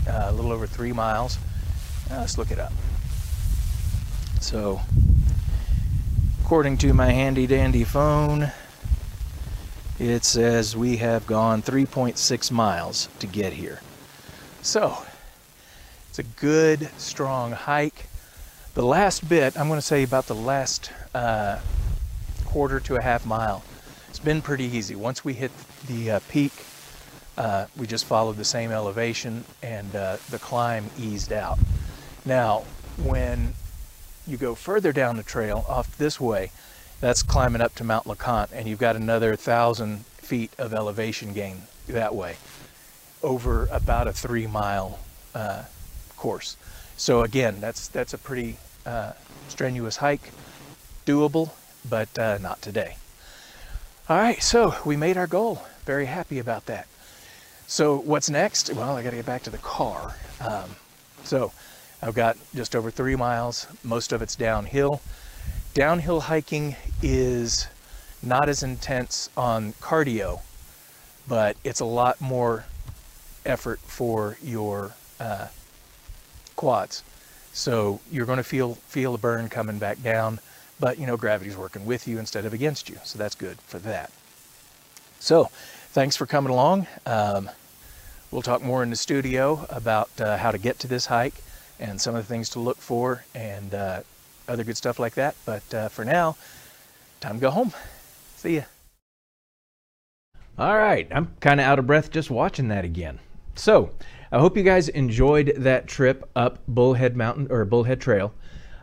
uh, 0.09 0.27
a 0.29 0.33
little 0.33 0.53
over 0.53 0.66
three 0.66 0.92
miles. 0.92 1.38
Let's 2.11 2.37
look 2.37 2.51
it 2.51 2.59
up. 2.59 2.73
So, 4.40 4.81
according 6.42 6.79
to 6.79 6.92
my 6.92 7.11
handy 7.11 7.47
dandy 7.47 7.85
phone, 7.85 8.53
it 9.99 10.25
says 10.25 10.77
we 10.77 10.97
have 10.97 11.27
gone 11.27 11.62
3.6 11.62 12.51
miles 12.51 13.09
to 13.21 13.27
get 13.27 13.53
here. 13.53 13.81
So, 14.61 14.99
it's 16.12 16.18
a 16.18 16.22
good, 16.25 16.90
strong 16.98 17.53
hike. 17.53 18.05
The 18.75 18.85
last 18.85 19.27
bit, 19.31 19.59
I'm 19.59 19.66
going 19.68 19.79
to 19.79 19.87
say 19.87 20.03
about 20.03 20.27
the 20.27 20.35
last 20.35 20.92
uh, 21.14 21.59
quarter 22.44 22.81
to 22.81 22.96
a 22.96 23.01
half 23.01 23.25
mile, 23.25 23.64
it's 24.11 24.18
been 24.18 24.42
pretty 24.42 24.64
easy. 24.64 24.94
Once 24.94 25.25
we 25.25 25.33
hit 25.33 25.51
the 25.88 26.11
uh, 26.11 26.20
peak, 26.29 26.53
uh, 27.38 27.64
we 27.79 27.87
just 27.87 28.05
followed 28.05 28.37
the 28.37 28.44
same 28.44 28.70
elevation 28.70 29.44
and 29.62 29.96
uh, 29.96 30.18
the 30.29 30.38
climb 30.38 30.90
eased 30.98 31.33
out. 31.33 31.59
Now, 32.27 32.64
when 33.03 33.55
you 34.27 34.37
go 34.37 34.55
further 34.55 34.92
down 34.92 35.16
the 35.16 35.22
trail 35.22 35.64
off 35.66 35.96
this 35.96 36.20
way, 36.20 36.51
that's 37.01 37.22
climbing 37.22 37.62
up 37.62 37.75
to 37.77 37.85
Mount 37.85 38.07
LeConte, 38.07 38.53
and 38.53 38.68
you've 38.68 38.79
got 38.79 38.96
another 38.96 39.35
thousand 39.35 40.05
feet 40.18 40.51
of 40.59 40.75
elevation 40.75 41.33
gain 41.33 41.62
that 41.87 42.14
way 42.14 42.37
over 43.22 43.66
about 43.72 44.07
a 44.07 44.12
three 44.12 44.46
mile 44.46 44.98
uh, 45.35 45.62
course. 46.23 46.57
So 46.97 47.23
again, 47.23 47.61
that's 47.61 47.89
that's 47.89 48.15
a 48.15 48.19
pretty 48.19 48.57
uh, 48.87 49.13
strenuous 49.49 49.97
hike, 49.97 50.31
doable, 51.05 51.51
but 51.89 52.17
uh, 52.17 52.39
not 52.39 52.63
today. 52.63 52.97
All 54.09 54.19
right, 54.19 54.41
so 54.41 54.77
we 54.85 54.97
made 54.97 55.17
our 55.17 55.27
goal. 55.27 55.65
Very 55.85 56.07
happy 56.07 56.39
about 56.39 56.67
that. 56.67 56.87
So 57.67 57.97
what's 57.99 58.31
next? 58.31 58.73
Well, 58.73 58.97
I 58.97 59.03
got 59.03 59.11
to 59.11 59.17
get 59.17 59.27
back 59.27 59.43
to 59.43 59.51
the 59.51 59.59
car. 59.59 60.15
Um, 60.41 60.77
so 61.25 61.51
I've 62.01 62.15
got 62.15 62.37
just 62.55 62.77
over 62.77 62.93
three 62.93 63.17
miles. 63.17 63.67
Most 63.83 64.13
of 64.13 64.23
it's 64.23 64.37
downhill. 64.37 65.01
Downhill 65.75 66.21
hiking 66.21 66.77
is 67.03 67.67
not 68.23 68.49
as 68.49 68.63
intense 68.63 69.29
on 69.37 69.73
cardio, 69.81 70.43
but 71.27 71.57
it's 71.65 71.81
a 71.81 71.85
lot 71.85 72.21
more 72.21 72.67
effort 73.45 73.81
for 73.81 74.37
your 74.41 74.93
uh, 75.19 75.49
quads. 76.62 77.03
So 77.53 77.98
you're 78.12 78.25
going 78.25 78.37
to 78.37 78.44
feel 78.44 78.75
feel 78.87 79.16
a 79.16 79.18
burn 79.18 79.48
coming 79.48 79.81
back 79.81 80.01
down, 80.01 80.38
but 80.79 80.96
you 80.96 81.09
know 81.09 81.16
gravity's 81.16 81.57
working 81.57 81.85
with 81.85 82.07
you 82.07 82.20
instead 82.20 82.44
of 82.44 82.55
against 82.55 82.88
you, 82.88 82.98
so 83.03 83.18
that's 83.18 83.35
good 83.35 83.59
for 83.62 83.81
that. 83.81 84.12
So, 85.18 85.51
thanks 85.90 86.16
for 86.16 86.25
coming 86.25 86.53
along. 86.53 86.87
Um, 87.05 87.51
we'll 88.31 88.42
talk 88.42 88.62
more 88.62 88.85
in 88.85 88.90
the 88.90 88.96
studio 88.96 89.66
about 89.70 90.09
uh, 90.20 90.37
how 90.37 90.53
to 90.53 90.59
get 90.59 90.79
to 90.81 90.87
this 90.87 91.07
hike 91.07 91.35
and 91.81 92.01
some 92.01 92.14
of 92.14 92.22
the 92.22 92.33
things 92.33 92.48
to 92.51 92.61
look 92.61 92.77
for 92.77 93.25
and 93.35 93.75
uh, 93.75 94.03
other 94.46 94.62
good 94.62 94.77
stuff 94.77 95.01
like 95.01 95.14
that. 95.14 95.35
But 95.44 95.75
uh, 95.75 95.88
for 95.88 96.05
now, 96.05 96.37
time 97.20 97.35
to 97.35 97.40
go 97.40 97.51
home. 97.51 97.72
See 98.37 98.55
ya. 98.55 98.62
All 100.57 100.79
right, 100.79 101.09
I'm 101.11 101.35
kind 101.40 101.59
of 101.59 101.66
out 101.66 101.81
of 101.81 101.88
breath 101.88 102.12
just 102.12 102.31
watching 102.31 102.68
that 102.68 102.85
again. 102.85 103.18
So, 103.57 103.90
I 104.33 104.38
hope 104.38 104.57
you 104.57 104.62
guys 104.62 104.88
enjoyed 104.88 105.53
that 105.59 105.87
trip 105.87 106.27
up 106.35 106.61
Bullhead 106.66 107.18
Mountain 107.18 107.49
or 107.51 107.66
Bullhead 107.66 108.01
Trail. 108.01 108.33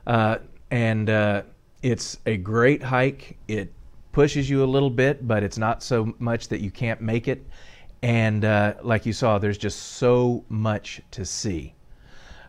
Uh, 0.05 0.38
and 0.69 1.09
uh, 1.09 1.41
it's 1.81 2.19
a 2.27 2.38
great 2.38 2.83
hike. 2.83 3.35
It 3.47 3.73
pushes 4.12 4.47
you 4.47 4.63
a 4.63 4.65
little 4.65 4.91
bit, 4.91 5.27
but 5.27 5.41
it's 5.41 5.57
not 5.57 5.81
so 5.81 6.13
much 6.19 6.49
that 6.49 6.62
you 6.62 6.69
can't 6.69 7.01
make 7.01 7.27
it. 7.27 7.43
And 8.03 8.45
uh, 8.45 8.75
like 8.83 9.07
you 9.07 9.13
saw, 9.13 9.39
there's 9.39 9.57
just 9.57 9.79
so 9.79 10.45
much 10.49 11.01
to 11.12 11.25
see. 11.25 11.73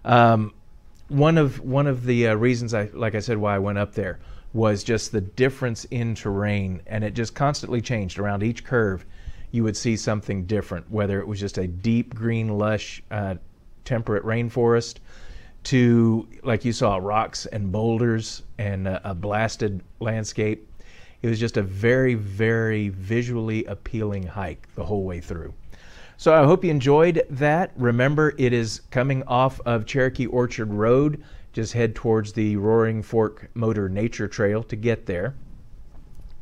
Um, 0.04 0.52
one 1.08 1.38
of 1.38 1.58
one 1.60 1.86
of 1.86 2.04
the 2.04 2.28
uh, 2.28 2.34
reasons 2.34 2.74
I, 2.74 2.90
like 2.92 3.14
I 3.14 3.20
said, 3.20 3.38
why 3.38 3.56
I 3.56 3.58
went 3.58 3.78
up 3.78 3.94
there 3.94 4.20
was 4.52 4.84
just 4.84 5.10
the 5.10 5.22
difference 5.22 5.86
in 5.86 6.14
terrain, 6.14 6.82
and 6.86 7.02
it 7.02 7.14
just 7.14 7.34
constantly 7.34 7.80
changed 7.80 8.18
around 8.18 8.42
each 8.42 8.62
curve 8.62 9.06
you 9.50 9.64
would 9.64 9.76
see 9.76 9.96
something 9.96 10.44
different, 10.44 10.90
whether 10.90 11.20
it 11.20 11.26
was 11.26 11.40
just 11.40 11.58
a 11.58 11.66
deep 11.66 12.14
green, 12.14 12.58
lush, 12.58 13.02
uh, 13.10 13.34
temperate 13.84 14.24
rainforest 14.24 14.96
to, 15.64 16.28
like 16.42 16.64
you 16.64 16.72
saw, 16.72 16.96
rocks 16.96 17.46
and 17.46 17.72
boulders 17.72 18.42
and 18.58 18.86
a, 18.86 19.10
a 19.10 19.14
blasted 19.14 19.82
landscape. 19.98 20.66
It 21.22 21.28
was 21.28 21.38
just 21.38 21.56
a 21.56 21.62
very, 21.62 22.14
very 22.14 22.88
visually 22.88 23.64
appealing 23.66 24.22
hike 24.22 24.66
the 24.74 24.84
whole 24.84 25.04
way 25.04 25.20
through. 25.20 25.52
So 26.16 26.34
I 26.34 26.44
hope 26.44 26.64
you 26.64 26.70
enjoyed 26.70 27.24
that. 27.30 27.72
Remember, 27.76 28.34
it 28.38 28.52
is 28.52 28.82
coming 28.90 29.22
off 29.24 29.60
of 29.64 29.86
Cherokee 29.86 30.26
Orchard 30.26 30.72
Road. 30.72 31.22
Just 31.52 31.72
head 31.72 31.94
towards 31.94 32.32
the 32.32 32.56
Roaring 32.56 33.02
Fork 33.02 33.50
Motor 33.54 33.88
Nature 33.88 34.28
Trail 34.28 34.62
to 34.64 34.76
get 34.76 35.06
there. 35.06 35.34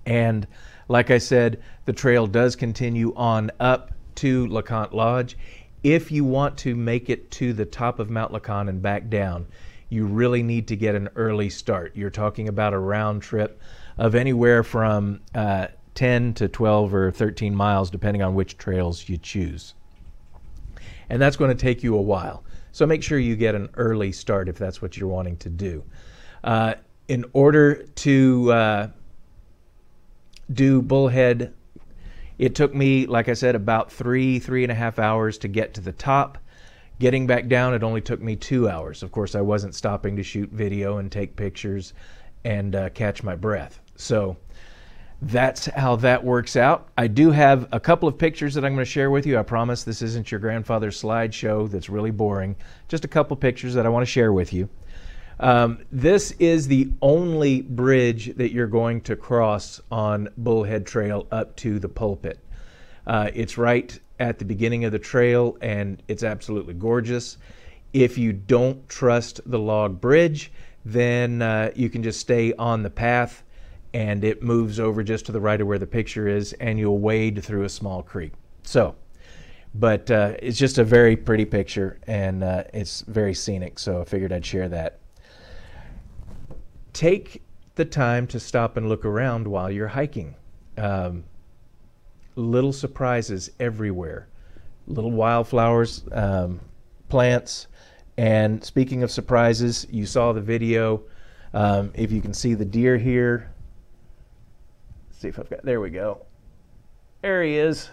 And 0.05 0.47
like 0.89 1.11
I 1.11 1.19
said, 1.19 1.63
the 1.85 1.93
trail 1.93 2.27
does 2.27 2.57
continue 2.57 3.15
on 3.15 3.51
up 3.61 3.93
to 4.17 4.47
LeConte 4.49 4.93
Lodge. 4.93 5.37
If 5.83 6.11
you 6.11 6.25
want 6.25 6.59
to 6.59 6.75
make 6.75 7.09
it 7.09 7.31
to 7.33 7.53
the 7.53 7.65
top 7.65 7.99
of 7.99 8.11
Mount 8.11 8.33
LeConte 8.33 8.69
and 8.69 8.83
back 8.83 9.09
down, 9.09 9.47
you 9.91 10.07
really 10.07 10.43
need 10.43 10.67
to 10.69 10.77
get 10.77 10.95
an 10.95 11.09
early 11.15 11.51
start. 11.51 11.93
You're 11.95 12.11
talking 12.11 12.49
about 12.49 12.73
a 12.73 12.79
round 12.79 13.23
trip 13.23 13.61
of 13.97 14.15
anywhere 14.15 14.63
from 14.63 15.21
uh, 15.35 15.69
10 15.95 16.35
to 16.35 16.49
12 16.49 16.95
or 16.95 17.11
13 17.11 17.55
miles, 17.55 17.91
depending 17.91 18.23
on 18.23 18.35
which 18.35 18.59
trails 18.59 19.09
you 19.09 19.17
choose. 19.19 19.75
And 21.11 21.21
that's 21.23 21.37
going 21.37 21.51
to 21.51 21.61
take 21.61 21.83
you 21.83 21.97
a 21.97 22.03
while. 22.03 22.45
So 22.73 22.87
make 22.87 23.03
sure 23.03 23.19
you 23.19 23.35
get 23.35 23.55
an 23.55 23.69
early 23.75 24.13
start 24.13 24.49
if 24.49 24.59
that's 24.59 24.83
what 24.83 24.97
you're 24.97 25.09
wanting 25.09 25.37
to 25.39 25.49
do. 25.49 25.85
Uh, 26.45 26.75
in 27.09 27.25
order 27.33 27.85
to 27.87 28.53
uh, 28.53 28.89
do 30.53 30.83
Bullhead. 30.83 31.55
It 32.39 32.55
took 32.55 32.75
me, 32.75 33.07
like 33.07 33.29
I 33.29 33.35
said, 33.35 33.55
about 33.55 33.91
three, 33.91 34.39
three 34.39 34.63
and 34.63 34.73
a 34.73 34.75
half 34.75 34.99
hours 34.99 35.39
to 35.39 35.49
get 35.49 35.75
to 35.75 35.81
the 35.81 35.93
top. 35.93 36.39
Getting 37.01 37.27
back 37.27 37.49
down, 37.49 37.75
it 37.75 37.83
only 37.83 38.01
took 38.01 38.21
me 38.21 38.37
two 38.37 38.69
hours. 38.69 39.03
Of 39.03 39.13
course, 39.13 39.35
I 39.35 39.41
wasn't 39.41 39.75
stopping 39.75 40.17
to 40.17 40.23
shoot 40.23 40.51
video 40.51 40.99
and 40.99 41.11
take 41.11 41.37
pictures 41.37 41.95
and 42.45 42.75
uh, 42.75 42.91
catch 42.91 43.23
my 43.23 43.37
breath. 43.37 43.81
So 43.97 44.37
that's 45.23 45.67
how 45.67 45.97
that 45.97 46.23
works 46.23 46.57
out. 46.57 46.89
I 46.97 47.09
do 47.09 47.31
have 47.33 47.69
a 47.73 47.81
couple 47.81 48.09
of 48.09 48.17
pictures 48.17 48.55
that 48.55 48.65
I'm 48.65 48.75
going 48.75 48.85
to 48.85 48.91
share 48.91 49.11
with 49.11 49.27
you. 49.27 49.39
I 49.39 49.43
promise 49.43 49.83
this 49.83 50.03
isn't 50.03 50.31
your 50.31 50.41
grandfather's 50.41 51.01
slideshow 51.01 51.69
that's 51.69 51.89
really 51.89 52.13
boring. 52.13 52.57
Just 52.89 53.05
a 53.05 53.09
couple 53.09 53.37
pictures 53.37 53.75
that 53.75 53.87
I 53.87 53.89
want 53.89 54.03
to 54.03 54.11
share 54.11 54.33
with 54.33 54.53
you. 54.53 54.69
Um, 55.41 55.79
this 55.93 56.33
is 56.33 56.67
the 56.67 56.91
only 57.01 57.63
bridge 57.63 58.35
that 58.37 58.53
you're 58.53 58.67
going 58.67 59.01
to 59.03 59.15
cross 59.15 59.81
on 59.91 60.29
Bullhead 60.37 60.85
Trail 60.85 61.27
up 61.31 61.55
to 61.57 61.79
the 61.79 61.89
pulpit. 61.89 62.41
Uh, 63.07 63.31
it's 63.35 63.57
right 63.57 63.99
at 64.19 64.39
the 64.39 64.45
beginning 64.45 64.85
of 64.85 64.93
the 64.93 64.99
trail 64.99 65.57
and 65.61 66.03
it's 66.09 66.25
absolutely 66.25 66.75
gorgeous. 66.75 67.39
If 67.93 68.19
you 68.19 68.33
don't 68.33 68.87
trust 68.89 69.41
the 69.47 69.59
log 69.59 70.01
bridge, 70.01 70.51
then 70.85 71.41
uh, 71.41 71.71
you 71.75 71.89
can 71.89 72.03
just 72.03 72.21
stay 72.21 72.53
on 72.55 72.83
the 72.83 72.91
path 72.91 73.45
and 73.95 74.25
it 74.25 74.43
moves 74.43 74.81
over 74.81 75.03
just 75.03 75.27
to 75.27 75.33
the 75.33 75.41
right 75.41 75.61
of 75.61 75.67
where 75.67 75.79
the 75.79 75.87
picture 75.87 76.27
is 76.27 76.53
and 76.55 76.79
you'll 76.79 76.99
wade 76.99 77.43
through 77.45 77.63
a 77.63 77.69
small 77.69 78.03
creek. 78.03 78.33
So, 78.65 78.97
but 79.73 80.11
uh, 80.11 80.35
it's 80.41 80.59
just 80.59 80.79
a 80.79 80.85
very 80.85 81.17
pretty 81.17 81.45
picture 81.45 82.01
and 82.07 82.43
uh, 82.43 82.65
it's 82.75 83.03
very 83.03 83.35
scenic, 83.35 83.79
so 83.79 84.01
I 84.01 84.05
figured 84.05 84.33
I'd 84.33 84.45
share 84.45 84.69
that 84.69 84.99
take 86.99 87.43
the 87.77 87.85
time 87.85 88.27
to 88.27 88.41
stop 88.41 88.77
and 88.77 88.89
look 88.89 89.05
around 89.05 89.47
while 89.47 89.71
you're 89.71 89.87
hiking. 89.87 90.35
Um, 90.77 91.23
little 92.35 92.73
surprises 92.73 93.53
everywhere, 93.61 94.27
little 94.89 95.13
wildflowers, 95.13 96.03
um, 96.11 96.61
plants. 97.09 97.69
And 98.17 98.65
speaking 98.65 99.05
of 99.05 99.13
surprises, 99.13 99.87
you 99.91 100.07
saw 100.07 100.33
the 100.33 100.41
video. 100.41 101.05
Um, 101.55 101.93
if 101.95 102.11
you 102.11 102.21
can 102.21 102.35
see 102.35 102.55
the 102.55 102.65
deer 102.65 102.99
here, 102.99 103.53
Let's 105.09 105.21
see 105.21 105.29
if 105.29 105.39
I've 105.39 105.49
got, 105.49 105.65
there 105.65 105.81
we 105.81 105.91
go. 105.91 106.27
There 107.23 107.45
he 107.45 107.59
is. 107.59 107.91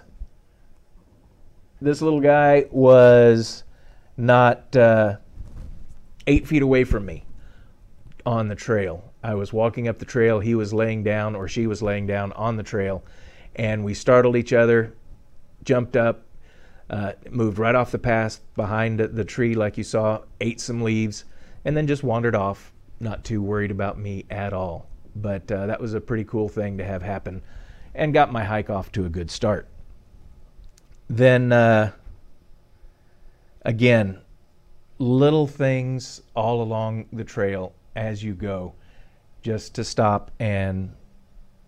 This 1.80 2.02
little 2.02 2.22
guy 2.22 2.66
was 2.72 3.66
not 4.18 4.76
uh, 4.76 5.18
eight 6.26 6.48
feet 6.48 6.64
away 6.64 6.86
from 6.86 7.06
me 7.06 7.24
on 8.26 8.48
the 8.48 8.56
trail. 8.56 9.14
I 9.24 9.36
was 9.36 9.54
walking 9.54 9.88
up 9.88 10.00
the 10.00 10.06
trail, 10.06 10.40
he 10.40 10.56
was 10.56 10.74
laying 10.74 11.04
down, 11.04 11.36
or 11.36 11.48
she 11.48 11.68
was 11.68 11.82
laying 11.82 12.08
down 12.08 12.32
on 12.34 12.58
the 12.58 12.64
trail, 12.64 13.04
and 13.56 13.84
we 13.84 13.94
startled 13.94 14.36
each 14.36 14.54
other, 14.54 14.94
jumped 15.64 15.96
up, 15.96 16.26
uh, 16.90 17.14
moved 17.30 17.58
right 17.58 17.76
off 17.76 17.92
the 17.92 18.00
path 18.00 18.40
behind 18.56 19.00
the 19.00 19.26
tree, 19.26 19.56
like 19.56 19.78
you 19.78 19.84
saw, 19.84 20.22
ate 20.42 20.62
some 20.62 20.82
leaves, 20.82 21.26
and 21.64 21.76
then 21.76 21.88
just 21.88 22.04
wandered 22.04 22.36
off, 22.36 22.72
not 23.00 23.24
too 23.24 23.42
worried 23.42 23.72
about 23.72 23.98
me 23.98 24.26
at 24.30 24.54
all. 24.54 24.88
But 25.16 25.52
uh, 25.52 25.68
that 25.68 25.82
was 25.82 25.94
a 25.94 26.02
pretty 26.02 26.26
cool 26.26 26.50
thing 26.50 26.78
to 26.78 26.84
have 26.84 27.02
happen 27.02 27.42
and 27.94 28.14
got 28.14 28.32
my 28.32 28.44
hike 28.44 28.70
off 28.70 28.92
to 28.92 29.06
a 29.06 29.10
good 29.10 29.32
start. 29.32 29.68
Then, 31.10 31.52
uh, 31.52 31.92
again, 33.64 34.20
little 35.00 35.48
things 35.48 36.22
all 36.36 36.62
along 36.62 37.06
the 37.14 37.24
trail 37.24 37.74
as 37.96 38.24
you 38.24 38.34
go, 38.34 38.74
just 39.42 39.76
to 39.76 39.84
stop 39.84 40.32
and 40.40 40.94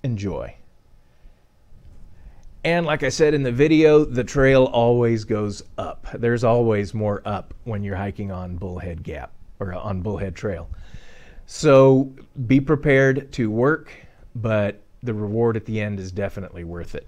enjoy. 0.04 0.56
And 2.64 2.86
like 2.86 3.04
I 3.04 3.10
said 3.10 3.34
in 3.34 3.44
the 3.44 3.52
video, 3.52 4.04
the 4.04 4.24
trail 4.24 4.66
always 4.66 5.24
goes 5.24 5.64
up. 5.78 6.08
There's 6.14 6.44
always 6.44 6.94
more 6.94 7.22
up 7.24 7.54
when 7.64 7.84
you're 7.84 7.96
hiking 7.96 8.32
on 8.32 8.58
Bullhead 8.58 9.04
Gap 9.04 9.32
or 9.60 9.74
on 9.74 10.02
Bullhead 10.02 10.36
Trail. 10.36 10.70
So 11.46 12.14
be 12.46 12.60
prepared 12.60 13.32
to 13.34 13.50
work, 13.50 13.94
but 14.36 14.82
the 15.02 15.14
reward 15.14 15.56
at 15.56 15.66
the 15.66 15.80
end 15.80 16.00
is 16.00 16.12
definitely 16.12 16.66
worth 16.66 16.94
it. 16.94 17.08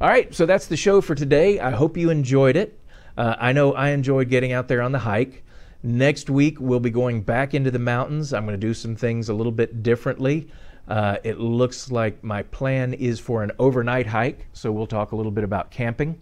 All 0.00 0.08
right, 0.08 0.34
so 0.34 0.46
that's 0.46 0.66
the 0.66 0.76
show 0.76 1.00
for 1.00 1.14
today. 1.14 1.60
I 1.60 1.70
hope 1.70 1.96
you 1.96 2.10
enjoyed 2.10 2.56
it. 2.56 2.80
Uh, 3.16 3.36
I 3.38 3.52
know 3.52 3.72
I 3.74 3.90
enjoyed 3.90 4.28
getting 4.28 4.52
out 4.52 4.66
there 4.66 4.82
on 4.82 4.90
the 4.90 4.98
hike. 4.98 5.43
Next 5.86 6.30
week, 6.30 6.56
we'll 6.60 6.80
be 6.80 6.88
going 6.88 7.20
back 7.20 7.52
into 7.52 7.70
the 7.70 7.78
mountains. 7.78 8.32
I'm 8.32 8.46
going 8.46 8.58
to 8.58 8.66
do 8.66 8.72
some 8.72 8.96
things 8.96 9.28
a 9.28 9.34
little 9.34 9.52
bit 9.52 9.82
differently. 9.82 10.48
Uh, 10.88 11.18
it 11.24 11.38
looks 11.38 11.90
like 11.90 12.24
my 12.24 12.42
plan 12.44 12.94
is 12.94 13.20
for 13.20 13.42
an 13.42 13.52
overnight 13.58 14.06
hike, 14.06 14.46
so 14.54 14.72
we'll 14.72 14.86
talk 14.86 15.12
a 15.12 15.16
little 15.16 15.30
bit 15.30 15.44
about 15.44 15.70
camping 15.70 16.18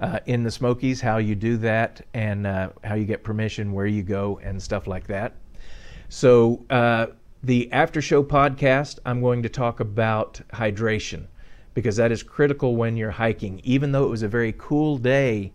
uh, 0.00 0.20
in 0.24 0.42
the 0.44 0.50
Smokies, 0.50 1.02
how 1.02 1.18
you 1.18 1.34
do 1.34 1.58
that, 1.58 2.06
and 2.14 2.46
uh, 2.46 2.70
how 2.84 2.94
you 2.94 3.04
get 3.04 3.22
permission, 3.22 3.74
where 3.74 3.84
you 3.84 4.02
go, 4.02 4.40
and 4.42 4.62
stuff 4.62 4.86
like 4.86 5.06
that. 5.08 5.34
So, 6.08 6.64
uh, 6.70 7.08
the 7.42 7.70
after 7.72 8.00
show 8.00 8.24
podcast, 8.24 8.98
I'm 9.04 9.20
going 9.20 9.42
to 9.42 9.50
talk 9.50 9.80
about 9.80 10.40
hydration 10.54 11.26
because 11.74 11.96
that 11.96 12.12
is 12.12 12.22
critical 12.22 12.76
when 12.76 12.96
you're 12.96 13.10
hiking. 13.10 13.60
Even 13.62 13.92
though 13.92 14.04
it 14.04 14.10
was 14.10 14.22
a 14.22 14.28
very 14.28 14.54
cool 14.56 14.96
day 14.96 15.52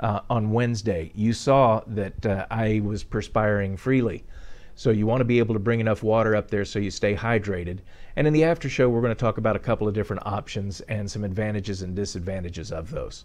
uh, 0.00 0.20
on 0.28 0.50
Wednesday, 0.50 1.12
you 1.14 1.32
saw 1.32 1.82
that 1.86 2.26
uh, 2.26 2.46
I 2.50 2.80
was 2.84 3.04
perspiring 3.04 3.76
freely. 3.76 4.24
So 4.76 4.90
you 4.90 5.06
want 5.06 5.20
to 5.20 5.24
be 5.24 5.38
able 5.38 5.54
to 5.54 5.60
bring 5.60 5.80
enough 5.80 6.02
water 6.02 6.34
up 6.34 6.50
there 6.50 6.64
so 6.64 6.78
you 6.78 6.90
stay 6.90 7.14
hydrated. 7.14 7.78
And 8.16 8.26
in 8.26 8.32
the 8.32 8.44
after 8.44 8.68
show, 8.68 8.88
we're 8.88 9.00
going 9.00 9.14
to 9.14 9.20
talk 9.20 9.38
about 9.38 9.56
a 9.56 9.60
couple 9.60 9.86
of 9.86 9.94
different 9.94 10.26
options 10.26 10.80
and 10.82 11.08
some 11.08 11.22
advantages 11.22 11.82
and 11.82 11.94
disadvantages 11.94 12.72
of 12.72 12.90
those. 12.90 13.24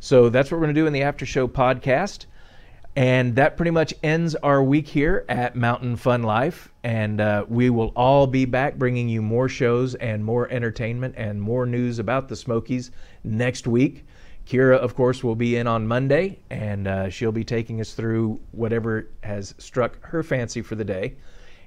So 0.00 0.28
that's 0.28 0.50
what 0.50 0.58
we're 0.58 0.66
going 0.66 0.74
to 0.74 0.80
do 0.80 0.86
in 0.86 0.92
the 0.92 1.02
after 1.02 1.24
show 1.24 1.46
podcast. 1.46 2.26
And 2.94 3.36
that 3.36 3.56
pretty 3.56 3.70
much 3.70 3.94
ends 4.02 4.34
our 4.34 4.62
week 4.62 4.86
here 4.86 5.24
at 5.28 5.56
Mountain 5.56 5.96
Fun 5.96 6.24
Life. 6.24 6.70
And 6.82 7.20
uh, 7.20 7.46
we 7.48 7.70
will 7.70 7.92
all 7.96 8.26
be 8.26 8.44
back 8.44 8.74
bringing 8.74 9.08
you 9.08 9.22
more 9.22 9.48
shows 9.48 9.94
and 9.94 10.24
more 10.24 10.50
entertainment 10.50 11.14
and 11.16 11.40
more 11.40 11.64
news 11.64 12.00
about 12.00 12.28
the 12.28 12.36
Smokies 12.36 12.90
next 13.24 13.66
week. 13.66 14.04
Kira, 14.46 14.76
of 14.76 14.94
course, 14.94 15.22
will 15.22 15.36
be 15.36 15.56
in 15.56 15.66
on 15.66 15.86
Monday, 15.86 16.38
and 16.50 16.88
uh, 16.88 17.08
she'll 17.08 17.32
be 17.32 17.44
taking 17.44 17.80
us 17.80 17.94
through 17.94 18.40
whatever 18.50 19.08
has 19.22 19.54
struck 19.58 20.04
her 20.06 20.22
fancy 20.22 20.62
for 20.62 20.74
the 20.74 20.84
day. 20.84 21.14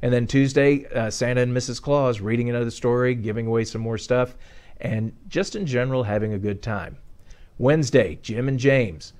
And 0.02 0.14
then 0.14 0.28
Tuesday, 0.28 0.86
uh, 0.94 1.10
Santa 1.10 1.42
and 1.42 1.56
Mrs. 1.56 1.82
Claus 1.82 2.20
reading 2.22 2.50
another 2.50 2.72
story, 2.72 3.16
giving 3.16 3.48
away 3.48 3.64
some 3.64 3.82
more 3.82 3.98
stuff, 3.98 4.36
and 4.82 5.14
just 5.28 5.56
in 5.56 5.66
general 5.66 6.04
having 6.04 6.34
a 6.34 6.38
good 6.38 6.62
time. 6.62 6.98
Wednesday, 7.58 8.20
Jim 8.22 8.48
and 8.48 8.60
James. 8.60 9.14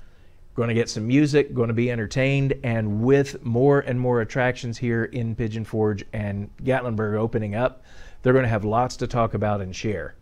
Going 0.54 0.70
to 0.70 0.76
get 0.76 0.90
some 0.90 1.08
music, 1.08 1.54
going 1.54 1.68
to 1.68 1.74
be 1.74 1.92
entertained, 1.92 2.54
and 2.64 3.02
with 3.02 3.44
more 3.44 3.82
and 3.82 4.00
more 4.00 4.22
attractions 4.22 4.78
here 4.78 5.06
in 5.06 5.36
Pigeon 5.36 5.66
Forge 5.66 6.06
and 6.14 6.50
Gatlinburg 6.64 7.18
opening 7.18 7.56
up, 7.56 7.84
they're 8.22 8.34
going 8.34 8.44
to 8.44 8.50
have 8.50 8.64
lots 8.64 8.96
to 8.98 9.08
talk 9.08 9.34
about 9.34 9.62
and 9.62 9.76
share. 9.76 10.16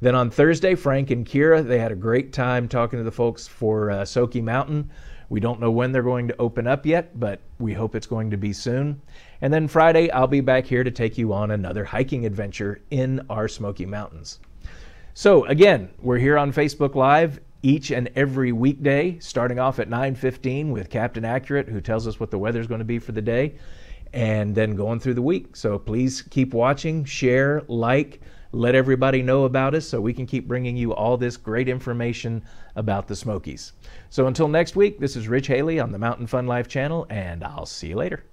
Then 0.00 0.14
on 0.14 0.30
Thursday, 0.30 0.74
Frank 0.74 1.10
and 1.10 1.26
Kira, 1.26 1.66
they 1.66 1.78
had 1.78 1.92
a 1.92 1.96
great 1.96 2.32
time 2.32 2.68
talking 2.68 2.98
to 2.98 3.04
the 3.04 3.12
folks 3.12 3.46
for 3.46 3.90
uh, 3.90 4.02
Soaky 4.02 4.42
Mountain. 4.42 4.90
We 5.28 5.40
don't 5.40 5.60
know 5.60 5.70
when 5.70 5.92
they're 5.92 6.02
going 6.02 6.28
to 6.28 6.36
open 6.38 6.66
up 6.66 6.84
yet, 6.84 7.18
but 7.18 7.40
we 7.58 7.72
hope 7.72 7.94
it's 7.94 8.06
going 8.06 8.30
to 8.30 8.36
be 8.36 8.52
soon. 8.52 9.00
And 9.40 9.52
then 9.52 9.68
Friday, 9.68 10.10
I'll 10.10 10.26
be 10.26 10.40
back 10.40 10.66
here 10.66 10.84
to 10.84 10.90
take 10.90 11.16
you 11.16 11.32
on 11.32 11.50
another 11.50 11.84
hiking 11.84 12.26
adventure 12.26 12.82
in 12.90 13.24
our 13.30 13.48
Smoky 13.48 13.86
Mountains. 13.86 14.40
So 15.14 15.44
again, 15.46 15.90
we're 16.00 16.18
here 16.18 16.36
on 16.36 16.52
Facebook 16.52 16.94
Live 16.94 17.40
each 17.62 17.90
and 17.90 18.10
every 18.14 18.52
weekday, 18.52 19.18
starting 19.20 19.58
off 19.58 19.78
at 19.78 19.88
9:15 19.88 20.70
with 20.70 20.90
Captain 20.90 21.24
Accurate, 21.24 21.68
who 21.68 21.80
tells 21.80 22.06
us 22.06 22.20
what 22.20 22.30
the 22.30 22.38
weather's 22.38 22.66
going 22.66 22.80
to 22.80 22.84
be 22.84 22.98
for 22.98 23.12
the 23.12 23.22
day, 23.22 23.54
and 24.12 24.54
then 24.54 24.76
going 24.76 25.00
through 25.00 25.14
the 25.14 25.22
week. 25.22 25.56
So 25.56 25.78
please 25.78 26.20
keep 26.20 26.52
watching, 26.52 27.04
share, 27.04 27.62
like, 27.68 28.20
let 28.54 28.74
everybody 28.74 29.22
know 29.22 29.44
about 29.44 29.74
us 29.74 29.86
so 29.86 30.00
we 30.00 30.12
can 30.12 30.26
keep 30.26 30.46
bringing 30.48 30.76
you 30.76 30.94
all 30.94 31.16
this 31.16 31.36
great 31.36 31.68
information 31.68 32.42
about 32.76 33.08
the 33.08 33.16
Smokies. 33.16 33.72
So 34.10 34.26
until 34.26 34.48
next 34.48 34.76
week, 34.76 34.98
this 34.98 35.16
is 35.16 35.28
Rich 35.28 35.48
Haley 35.48 35.80
on 35.80 35.92
the 35.92 35.98
Mountain 35.98 36.26
Fun 36.26 36.46
Life 36.46 36.68
channel, 36.68 37.06
and 37.10 37.42
I'll 37.42 37.66
see 37.66 37.88
you 37.88 37.96
later. 37.96 38.24